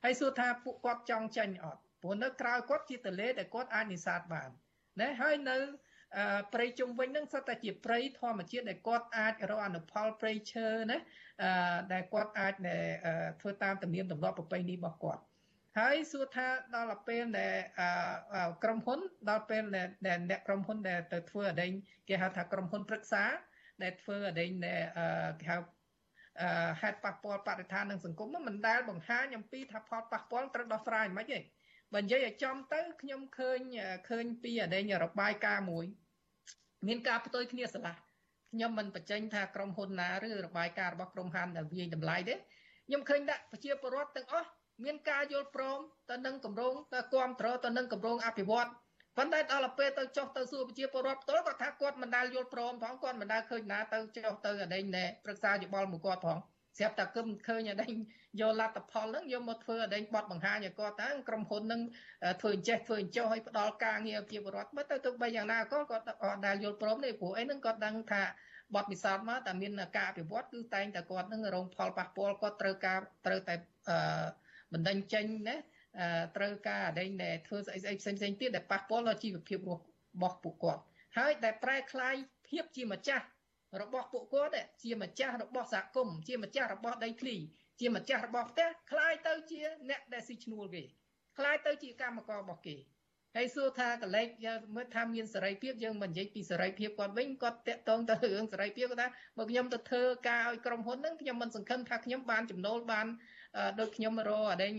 [0.03, 4.49] ហើយសួរថាពួកគាត់ចង់ចាញ់អត់ព្រោះនៅក្រៅគាត់ជាទលេដែលគាត់អាចនេសាទបាន
[5.01, 5.57] ណាហើយនៅ
[6.53, 10.97] ព្រៃជុំវិញហ្នឹងសុទ្ធតែជាព្រៃធម្មជាតិដែលគាត់អាចរកអនុផលព្រៃឈើណា
[11.93, 12.53] ដែលគាត់អាច
[13.41, 15.21] ធ្វើតាមទំនៀមទម្លាប់ប្រពៃណីរបស់គាត់
[15.79, 17.55] ហើយសួរថាដល់ពេលដែល
[18.63, 19.87] ក្រុមហ៊ុនដល់ពេលដែល
[20.29, 21.71] អ្នកក្រុមហ៊ុនដែលទៅធ្វើអដែង
[22.09, 23.23] គេហៅថាក្រុមហ៊ុនប្រឹក្សា
[23.83, 24.49] ដែលធ្វើអដែង
[25.39, 25.57] គេហៅ
[26.81, 31.39] ហេតុប៉ះពាល់បរិស្ថាននិងសង្គមមិនដែលបង្ហាញអំពីថាផលប៉ះពាល់ត្រូវដោះស្រាយមិនទេ
[31.95, 33.59] បើនិយាយឲ្យចំទៅខ្ញុំឃើញ
[34.09, 35.85] ឃើញពីអដែងរបាយការណ៍មួយ
[36.87, 37.95] មានការផ្ទុយគ្នាស្រឡះ
[38.51, 44.49] ខ្ញុំមិនបញ្ចេញថាក្រុមហ៊ុនណាឬរបាយការណ៍របស់ក្រុមហ៊ុនដែលវាយតម្លៃទេខ្ញុំឃើញដាក់ប្រជាពលរដ្ឋទាំងអស់
[44.83, 45.79] មានការយល់ព្រម
[46.09, 48.69] ទៅនឹងគម្រោងទៅគ្រប់គ្រងទៅនឹងគម្រោងអភិវឌ្ឍ
[49.17, 56.37] ប៉ុន្តែដល់ពេលទៅចុះទៅសួរប្រជាពលរដ្ឋផ្ទាល់គាត់ថាគាត់មិនដែលយល់ព្រមផងគាត់មិនដែលឃើញណាទៅចុះទៅអដែងណែប្រឹក្សាយោបល់មួយគាត់ផង
[56.78, 57.92] ស្រាប់តែគឹមឃើញអដែង
[58.40, 61.80] យកលទ្ធផលហ្នឹងយកមកធ្វើអដែងបត់បង្ហាញឲ្យគាត់ថាក្រុមហ៊ុនហ្នឹង
[62.40, 68.22] ធ្វើអញ្ចេះធ្វើអញ្ចោះឲ្យផ្ដល់ការងារប្រជាពលរដ្ឋបើទៅទៅបីយ៉ាងណាក៏គាត់អត់ដែលយល់ព្រមទេព្រោះអីហ្នឹងគាត់ដឹងថា
[68.74, 73.54] បទពិសោធន៍មកតែមានការអភិវឌ្ឍគឺតែងតែគាត់នឹងរងផលប៉ះពាល់គាត់ត្រូវការត្រូវតែ
[74.72, 75.56] បណ្ដឹងចេញណា
[76.36, 80.82] ត្រូវការអដែងដែលធ្វើស្អីស្អីផ្សេងផ្សេងទៀតដែលប៉ះពាល់ដល់ជីវភាពរស់របស់ពួកគាត់
[81.18, 82.14] ហើយដែលប្រែคลาย
[82.48, 83.24] ភាពជាម្ចាស់
[83.82, 84.52] របស់ពួកគាត់
[84.82, 87.36] ជាម្ចាស់របស់សហគមន៍ជាម្ចាស់របស់ដីធ្លី
[87.80, 90.82] ជាម្ចាស់របស់ផ្ទះคลายទៅជាអ្នកដែលស៊ីឈ្នួលគេ
[91.38, 92.76] คลายទៅជាកម្មកររបស់គេ
[93.36, 94.28] ហើយសួរថាកលេច
[94.74, 99.08] មើលថាមានសេរីភាពយើងមិននិយាយពីសេរីភាពគាត់វិញគាត់តាក់ទងទៅរឿងសេរីភាពគាត់ថា
[99.38, 103.06] បើខ្ញុំទៅធ្វើការឲ្យក្រុមហ៊ុនហ្នឹងខ្ញុំមិនសង្ឃឹមថាខ្ញុំបានចំណូលបាន
[103.80, 104.72] ដូចខ្ញុំរកអដែង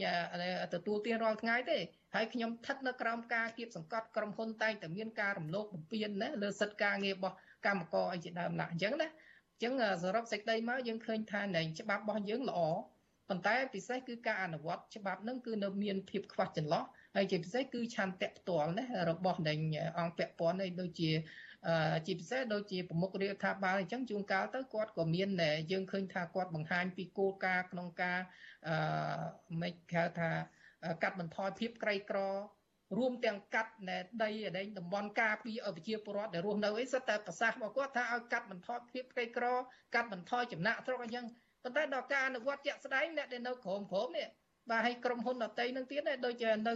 [0.74, 1.78] ទទួលទានរាល់ថ្ងៃទេ
[2.16, 7.36] ហើយខ្ញុំស្ថិតនៅក្រោមការគៀបសង្កត់ក្រុមហ៊ុនតែងតែមានការរំលោភបំពានណាលើសិទ្ធិការងាររបស់
[7.67, 9.09] កម្មករអីជាដើមណាអញ្ចឹងណា
[9.53, 12.61] អញ្ចឹងសរុបសេចក្តីមកយើងឃើញថានៃច្បាប់របស់យើងល្អ
[13.29, 16.85] ប៉ុន្តែពិសេសគឺការអនុវត្តច្បាប់ហ្នឹងគឺនៅមានភាពខ្វះចន្លោះ
[17.17, 19.53] ហើយជាពិសេសគឺឆន្ទៈផ្ទាល់ណារបស់នៃ
[19.99, 21.11] អង្គពាក់ព័ន្ធនេះដូចជា
[22.07, 25.29] ជាពិសេសដូចជាប្រមុខរាជរដ្ឋាភិបាលអញ្ចឹងជួនកាលទៅគាត់ក៏មាន
[25.71, 28.21] យើងឃើញថាគាត់បង្ហាញពីគោលការណ៍ក្នុងការ
[28.69, 28.77] អឺ
[29.63, 30.31] មិនគេថា
[31.03, 32.19] កាត់បន្ថយភាពក្រីក្រ
[32.99, 33.73] រួមទាំងកាត់
[34.23, 39.47] ដីដីតំបន់ការពីឲ្យប្រជាពលរដ្ឋដែលរស់នៅអីសិតតែប្រសាសន៍របស់គាត់ថាឲ្យកាត់បន្ថយភាពក្រីក្រ
[39.95, 41.25] កាត់បន្ថយចំណាក់ស្រុកអញ្ចឹង
[41.63, 44.29] ប៉ុន្តែដល់ការអនុវត្តជាក់ស្ដែងអ្នកដែលនៅក្រមក្រមនេះ
[44.71, 46.73] បាទហើយក្រុមហ៊ុនដតីនឹងទៀតដែរដូចនៅ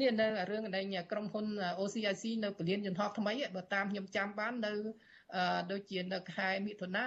[0.00, 0.80] នេះនៅរឿងនៃ
[1.12, 1.46] ក្រុមហ៊ុន
[1.80, 4.72] OCIC នៅពលានយន្តហោះថ្មីបើតាមខ្ញុំចាំបាននៅ
[5.70, 7.06] ដូចជានៅខែមិថុនា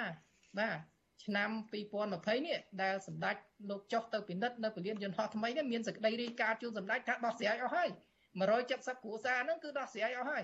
[0.60, 0.78] បាទ
[1.26, 1.50] ឆ្នាំ
[2.00, 3.36] 2020នេះដែលសម្ដេច
[3.70, 7.90] លោកចុះទៅពិនិត្យនៅពលានយន្តហោះថ្មីនេះមានសេចក្តីរាយការណ៍ជូនសម្ដេចថាដោះស្រាយអស់ហើយ
[8.40, 10.44] 170គ្រួសារហ្នឹងគឺដោះស្រាយអស់ហើយ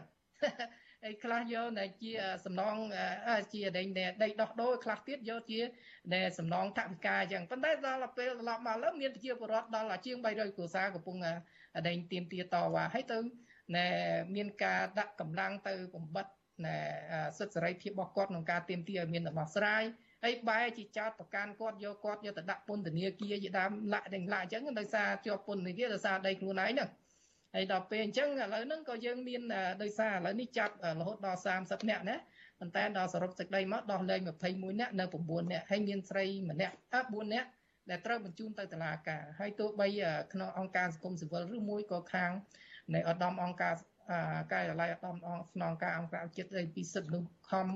[1.04, 2.12] ហើយខ្លះយកតែជា
[2.46, 2.76] សំណង
[3.54, 3.84] ជាដី
[4.24, 5.60] ដីដោះដូរខ្លះទៀតយកជា
[6.14, 11.18] ដែលសំណងថវិកាអញ្ចឹងប៉ុន្តែដល់ពេលត្រឡប់មកលើមានប្រជាពលរដ្ឋដល់ជាង300គ្រួសារកំពុង
[11.88, 13.18] ដែងទៀមទាតវ៉ាហើយទៅ
[13.76, 13.88] ណែ
[14.36, 16.34] មានការដាក់កម្លាំងទៅបំបត្តិ
[16.66, 16.78] ណែ
[17.38, 19.84] សិទ្ធិសេរីភាពរបស់គាត់ក្នុងការទៀមទាឲ្យមានដំណោះស្រាយ
[20.24, 26.90] ហើយបែរជាចោតប្រកាន់គាត់យកគាត់យកទៅដាក់ពន្ធនាគារជាដើមលាក់ដេញលាក់អញ្ចឹងដោយសារជាប់ពន្ធនាគារដោយសារដីខ្លួនឯងហ្នឹង
[27.58, 29.42] ហើយដល់ពេលអញ្ចឹងឥឡូវហ្នឹងក៏យើងមាន
[29.82, 32.16] ដោយសារឥឡូវនេះចាប់រហូតដល់30នាក់ណា
[32.60, 37.48] ប៉ុន្តែដល់សរុបសេចក្តីមកដោះលែង21នាក់នៅ9នាក់ហើយមានស្រីម្នាក់អ4នាក់
[37.90, 39.88] ដែលត្រូវបញ្ជូនទៅតុលាការហើយទោះបី
[40.34, 42.32] ក្នុងអង្គការសង្គមស៊ីវិលឬមួយក៏ខាង
[42.94, 43.74] នៃឧត្តមអង្គការ
[44.54, 47.68] ការិយាល័យឧត្តមអង្គស្នងការអង្គការជាតិអីពីសិទ្ធិមនុស្សខំ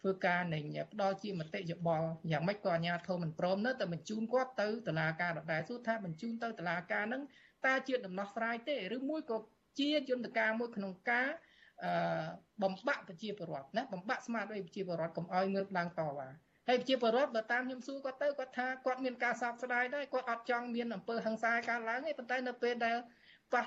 [0.00, 0.60] ធ្វើការនៃ
[0.92, 7.22] ផ្ដល់ជាមតិយោបល់យ៉ាងម៉េចក៏អាជ្ញាធរមិនព្រមនៅតែបញ្ជូនគាត់ទៅតុលាការដដែលសួរថាបញ្ជូនទៅតុលាការហ្នឹង
[7.64, 9.38] តើជាដំណោះស្រាយទេឬមួយក៏
[9.78, 11.28] ជាយន្តការមួយក្នុងការ
[11.84, 12.26] អឺ
[12.62, 16.28] បំបាក់ប្រជាពលរដ្ឋណាបំបាក់ស្មារតីប្រជាពលរដ្ឋកុំឲ្យងើបឡើងតវ៉ា
[16.68, 22.96] ហើយប្រជាពលរដ្ឋបើតាមខ្ញុំសួរគាត់ទៅគាត់ថាគាត់មានការសោកស្ដាយដែរគាត់អត់ចង់មានអំពើហិង្សាកើតឡើងទេប៉ុន្តែនៅពេលដែល
[23.54, 23.64] ប៉ះ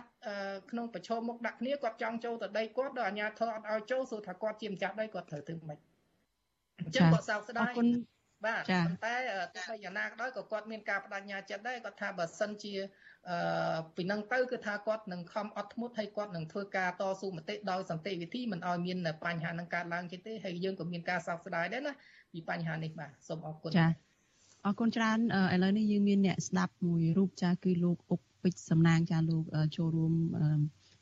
[0.71, 5.79] ក្នុងប្រឈមមុខដាក់គ្នាគាត់ចង់ចូលទៅដីគាត់ដល់អាជ្ញាធរអត់ឲ្យចូលសួរថាគាត់ជាម្ចាស់ដីគាត់ត្រូវធ្វើម៉េច
[6.79, 7.87] អញ្ចឹងគាត់សោកស្ដាយអរគុណ
[8.45, 9.15] បាទប៉ុន្តែ
[9.55, 12.73] ទោះបីយ៉ាងណាក៏ដោយក៏គាត់មានការបដិញ្ញាចិត្តដែរគាត់ថាបើសិនជា
[13.27, 21.93] អឺពីនឹងទៅគឺថាគាត់នឹងខំអត់ធ្មត់ហើយគាត់នឹងធ្វើការតស៊ូមតិដោយសន្តិវិធីមិនឲ្យមានបញ្ហានឹងកើតឡើងទៀតទេហើយយើងក៏មានការសោកស្ដាយដែរណា
[22.31, 23.87] ពីបញ្ហានេះបាទសូមអរគុណចា
[24.65, 25.19] អរគុណច្រើន
[25.55, 29.43] ឥឡូវនេះយើងមានអ្នកស្ដាប់មួយរូបចាគឺលោកអុកពេជ្រសំណាងចាលោក
[29.75, 30.13] ចូលរួម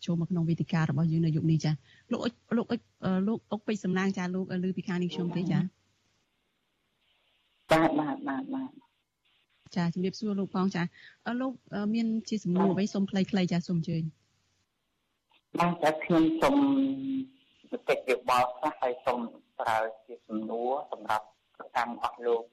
[0.05, 1.71] ចូលមកក្នុងវេទិការបស់យើងនៅយប់នេះចា
[2.11, 2.81] លោកអុកលោកអុក
[3.27, 5.59] លោកអុកពេជ្រសំណាងចាលោកឮពីខាងនេះខ្ញុំទេចា
[7.71, 8.86] បាទបាទបាទបាទ
[9.75, 10.83] ចាជំរាបសួរលោកផងចា
[11.41, 11.53] លោក
[11.93, 14.03] មានជាសំណួរអ្វីសូមខ្លីៗចាសូមអញ្ជើញ
[15.59, 16.55] បាទតែខ្ញុំសូម
[17.71, 19.19] បន្តិចយោបល់ខ្លះហើយសូម
[19.59, 21.25] ប្រើជាសំណួរសម្រាប់
[21.75, 22.43] កម្មអស់លោក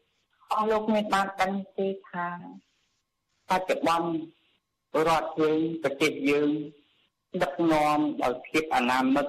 [0.52, 2.26] អស់លោកមានបានដឹងទេថា
[3.50, 4.08] បច្ចុប្បន្ន
[5.08, 6.48] រដ្ឋយើងប្រទេសយើង
[7.42, 9.26] ដឹកនាំដោយភាពអនាមិក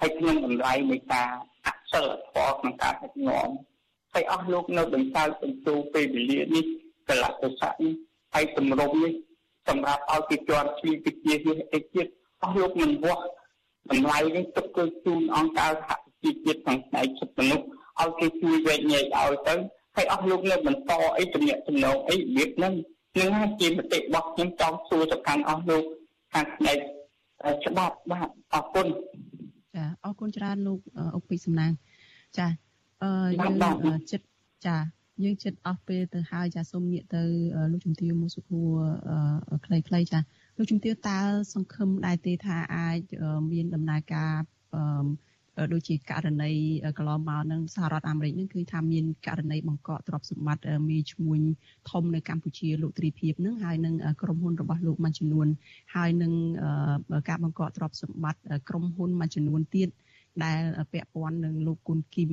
[0.00, 1.30] ហើយក្នុងតម្លៃនៃការ
[1.66, 3.48] អសិលធម៌ក្នុងការដឹកនាំ
[4.12, 6.66] ហើយអស់លោកនៅបញ្ចើបញ្ជូពេលវេលានេះ
[7.10, 7.94] កលៈទេសៈនេះ
[8.34, 9.12] ហើយទម្រង់នេះ
[9.68, 12.06] សម្រាប់ឲ្យគេជាប់ជាវិជានេះអីទៀត
[12.42, 13.24] អស់លោកមិនវាស់
[13.90, 15.90] តម្លៃនេះទុកគឺជូនអង្គការសហ
[16.22, 17.66] ជីវជាតិខាងផ្នែកសិទ្ធិមនុស្ស
[18.00, 19.54] ឲ្យគេជួយវែកញែកឲ្យទៅ
[19.96, 22.74] ហើយអស់លោកនៅបន្តអីជំនាញចំណងអីរបៀបហ្នឹង
[23.18, 25.84] នឹងហើយជាមតិរបស់ខ្ញុំចង់សួរទៅកាន់អស់លោក
[26.32, 26.78] ខាងផ្នែក
[27.64, 28.86] ច្បាប់បាទអរគុណ
[29.74, 30.80] ចាអរគុណច្រើនលោក
[31.14, 31.72] អុកពីសំណាង
[32.38, 32.46] ចា
[33.02, 33.10] អឺ
[33.42, 33.54] យើង
[34.12, 34.26] ចិត្ត
[34.66, 34.76] ចា
[35.24, 37.22] យើងចិត្តអស់ពេលទៅហើយចាសូមងាកទៅ
[37.72, 38.76] លោកជំទាវមួយសុខួរ
[39.66, 40.18] ខ្លីៗចា
[40.56, 41.18] លោកជំទាវតើ
[41.54, 42.98] សង្ឃឹមដែរទេថាអាច
[43.52, 44.32] មានដំណើរការ
[45.72, 46.52] ដូចជាករណី
[46.98, 51.40] កន្លងមកនឹងសហរដ្ឋអាមេរិកនឹងគឺថាមានករណីបង្កកទ្រព្យសម្បត្តិមេឈ្មួញ
[51.90, 55.46] ធំនៅកម្ពុជាលោកទ្រីភិបនឹងហើយនឹងក្រុមហ៊ុនរបស់លោកមួយចំនួន
[55.94, 56.32] ហើយនឹង
[57.28, 59.88] ការបង្កកទ្រព្យសម្បត្តិក្រុមហ៊ុនមួយចំនួនទៀត
[60.44, 60.60] ដែល
[60.92, 62.30] ពាក់ព័ន្ធនឹងលោកគុណគីម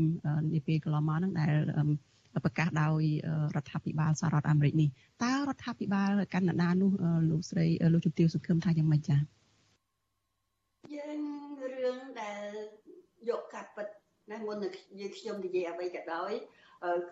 [0.54, 1.54] នាពេលកន្លងមកនឹងដែល
[2.46, 3.02] ប្រកាសដោយ
[3.56, 4.90] រដ្ឋាភិបាលសហរដ្ឋអាមេរិកនេះ
[5.24, 6.92] តើរដ្ឋាភិបាលកាណាដានោះ
[7.30, 9.20] លោកស្រីលោកជំទាវសង្ឃឹមថាយ៉ាងម៉េចចា៎
[10.96, 11.20] យើង
[11.76, 12.50] រឿងដែល
[13.30, 13.88] យកកាត់ពិត
[14.32, 16.32] ណាមុននឹងយើងខ្ញុំនិយាយអ្វីក៏ដោយ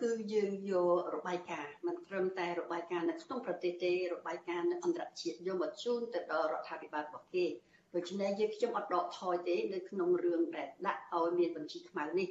[0.02, 7.46] គឺយើងយករបាយការណ៍មិនត្រឹមតែរបាយការណ៍នៅក្នុងប្រទេសទេរបាយការណ៍នៅអន្តរជាតិយកមកជូនទៅដល់រដ្ឋាភិបាលរបស់គេ
[7.94, 12.28] ដូច្នេះយើងខ្ញុំអត់ដកថយទេនៅក្នុងរឿងដែលដាក់ឲ្យមានបញ្ជីខ្មៅនេះ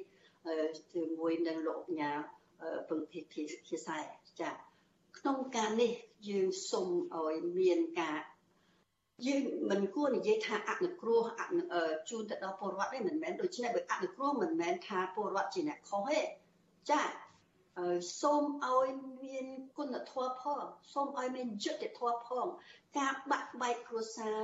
[0.93, 2.11] ជាមួយនឹងលោកអញ្ញា
[2.89, 3.97] ពឹងភិភិភាសា
[4.41, 4.51] ចា
[5.17, 5.91] ក្នុងការនេះ
[6.29, 8.19] យើងសូមឲ្យមានការ
[9.27, 11.23] យើងមិនគួរនិយាយថាអនុគ្រោះ
[12.09, 16.19] ជូនទៅដល់ពលរដ្ឋទេមិនមែនដូច្នេះបើអនុគ្រោះមិនមែនថាពលរដ្ឋជាអ្នកខុសទេ
[16.89, 17.01] ចា
[18.21, 18.87] សូមឲ្យ
[19.23, 19.45] មាន
[19.77, 20.61] គុណធម៌ផង
[20.93, 22.45] សូមឲ្យមានយុត្តិធម៌ផង
[22.97, 24.41] ការបាក់បែកគ្រួសារ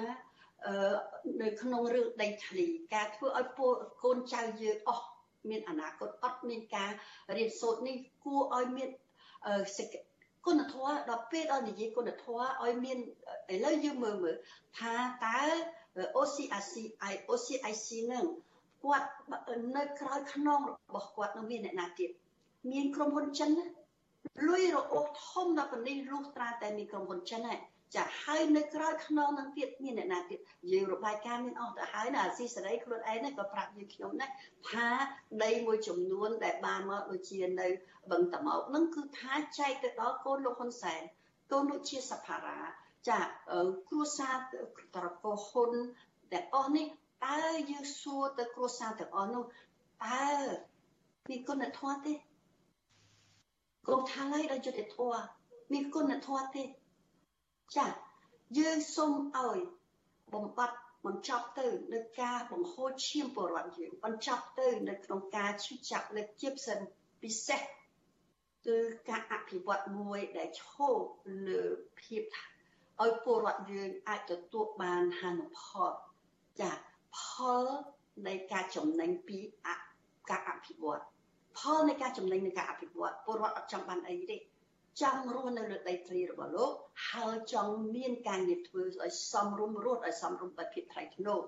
[1.42, 5.06] នៅក្នុងរឿងដីធ្លីការធ្វើឲ្យពលកូនចៅយើងអស់
[5.50, 6.92] មានអនាគតអត់មានការ
[7.38, 8.90] រៀនសូត្រនេះគួរឲ្យមាន
[10.46, 12.98] គុណធម៌ដល់ពេលដល់និយាយគុណធម៌ឲ្យមាន
[13.54, 14.36] ឥឡូវយើងមើលមើល
[14.80, 14.94] ថា
[15.26, 15.40] តើ
[16.20, 16.74] OCIC
[17.32, 18.26] OCIC នឹង
[18.84, 19.08] គាត់
[19.76, 22.10] នៅក្រោយខ្នងរបស់គាត់នឹងមានអ្នកណាទៀត
[22.72, 23.66] មានក្រុមហ៊ុនចិនណា
[24.48, 27.60] លុយរអូសធំដល់ប៉ុណ្នេះលុះត្រាតែមានក្រុមហ៊ុនចិនហើយ
[27.96, 30.40] ចាហើយនៅក្រោយខ្នងនឹងទៀតមានអ្នកណាទៀត
[30.72, 34.32] យើងរបាយការណ៍មានអស់ទៅហើយណាអាស៊ីសេរីខ្លួនឯងហ្នឹងក៏ប្រាប់យើងខ្ញុំដែរ
[34.70, 34.88] ថា
[35.44, 37.68] ដីមួយចំនួនដែលបានមកដូចជានៅ
[38.12, 41.02] បឹងតមោកហ្នឹងគឺថាចែកទៅដល់កូនលោកហ៊ុនសែន
[41.52, 42.60] កូនលោកជាសភារា
[43.10, 43.20] ចា
[43.90, 44.36] គ្រួសារ
[44.96, 45.72] ត្រកោហ៊ុន
[46.34, 46.86] ទាំងអស់នេះ
[47.26, 47.40] តើ
[47.72, 49.44] យើងសួរទៅគ្រួសារទាំងអស់នោះ
[50.06, 50.26] តើ
[51.30, 52.14] មានគុណធម៌ទេ
[53.88, 55.24] កូនថាហើយដល់យុទ្ធធម៌
[55.74, 56.64] មានគុណធម៌ទេ
[57.78, 57.88] ចា
[58.58, 59.60] យើងសូមឲ្យ
[60.34, 66.80] បំបត្តិបញ្ចប់ទៅនៅការបង្ហូរឈាមពលរដ្ឋយើងបញ្ចប់ទៅនៅក្នុងការឈឺចាប់លើជាផ្សេង
[67.22, 67.62] ពិសេស
[68.66, 68.78] គឺ
[69.10, 70.90] ការអភិវឌ្ឍមួយដែលឈោ
[71.48, 71.62] លើ
[72.02, 72.22] ភាព
[73.04, 75.92] ឲ្យពលរដ្ឋយើងអាចទទួលបានហានិផល
[76.62, 76.72] ចា
[77.18, 77.22] ផ
[77.64, 77.66] ល
[78.28, 79.38] នៃការចំណេញពី
[80.30, 81.02] ការអភិវឌ្ឍ
[81.58, 84.38] ផលនៃការចំណេញនៃការអភិវឌ្ឍពលរដ្ឋអត់ចង់បានអីទេ
[85.00, 86.72] ចង់រស់នៅលើដីធ្លីរបស់លោក
[87.10, 91.42] ហើយចង់មានការងារធ្វើឲ្យសមរម្យរស់ឲ្យសមរម្យដោយភាពថ្លៃថ្នូរ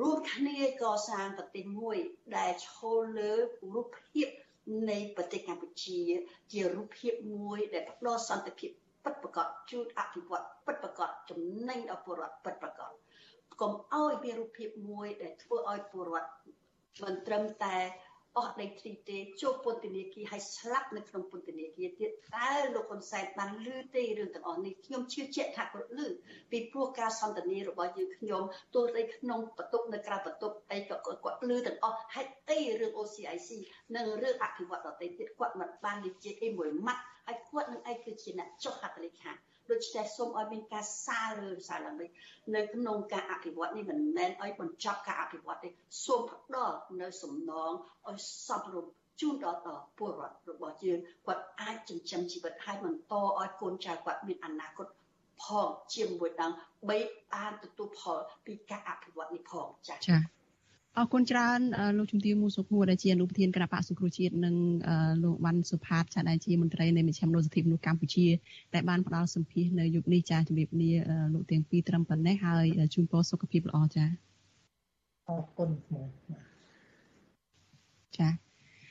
[0.00, 1.96] រួមគ្នាកសាងប្រទេសមួយ
[2.36, 3.32] ដែលឈលលើ
[3.74, 4.28] រូបភាព
[4.90, 6.00] នៃប្រទេសកម្ពុជា
[6.52, 8.70] ជារូបភាពមួយដែលផ្ដល់សន្តិភាព
[9.04, 12.92] ពិតប្រាកដជូនអភិវឌ្ឍពិតប្រាកដចំណេញដល់ពលរដ្ឋពិតប្រាកដ
[13.60, 16.30] កុំឲ្យមានរូបភាពមួយដែលធ្វើឲ្យពលរដ្ឋ
[17.02, 17.76] មិនត្រឹមតែ
[18.38, 26.08] អស់ដីធ្លីទេជួបពន្ធនាគារហើយស្លាប់នៅក្នុងពន្ធនាគារទៀតតើលោកហ៊ុនសែនបានឮទេរឿងទាំងអស់នេះខ្ញុំជឿជាក់ថាគាត់ឮ
[26.50, 28.42] ពីព្រោះការសន្ទនារបស់យើងខ្ញុំ
[28.74, 31.18] ទោះបីក្នុងបន្ទប់នៅក្រៅបន្ទប់អីក៏គាត់
[31.50, 33.50] ឮទាំងអស់ហេតុអីរឿង OCIC
[33.96, 39.32] និងរឿងអភិវឌ្ឍន៍ដទៃទៀតគាត់មិនបាននិយាយអីមួយម៉ាត់ហើយគាត់នឹងឯងគឺជាអ្នកចុះហត្ថលេខា
[39.70, 42.10] ដូច្នេះសូមឲ្យមានការសារលើសារឡើងវិញ
[42.54, 45.68] នៅក្នុងការអភិវឌ្ឍនេះមិនមែនឲ្យបញ្ចប់ការអភិវឌ្ឍទេ
[46.04, 47.72] សូមផ្ដល់នៅសំណង
[48.10, 54.86] ឲ្យសមរម្យជូនដល់ដល់ពលរដ្ឋរបស់យើងគាត់អាចចិញ្ចឹមជីវិតឲ្យបន្តឲ្យកូនចៅគាត់មានអនាគត
[55.42, 56.52] ផងជាមួយនឹង
[56.88, 56.98] បី
[57.34, 60.33] អានទទួលផលពីការអភិវឌ្ឍនេះផងចា៎ចា៎
[60.98, 61.60] អរគុណច្រើន
[61.98, 64.54] លោកជំទាវមូសុខួរដែលជាអនុប្រធានគណៈបកសង្គ្រោះជាតិនិង
[65.24, 68.26] លោកវ៉ាន់សុផាតចាដែលជាមន្ត្រីនៃមជ្ឈមណ្ឌលសិទ្ធិមនុស្សកម្ពុជា
[68.74, 70.92] ដែលបានផ្ដល់សម្ភារនៅយុគនេះចាជំរាបលា
[71.34, 74.04] លោកទាំងពីរត្រឹមប៉ុណ្ណេះហើយជូនពរសុខភាពល្អចា
[75.28, 75.70] អរគុណ
[78.18, 78.43] ចា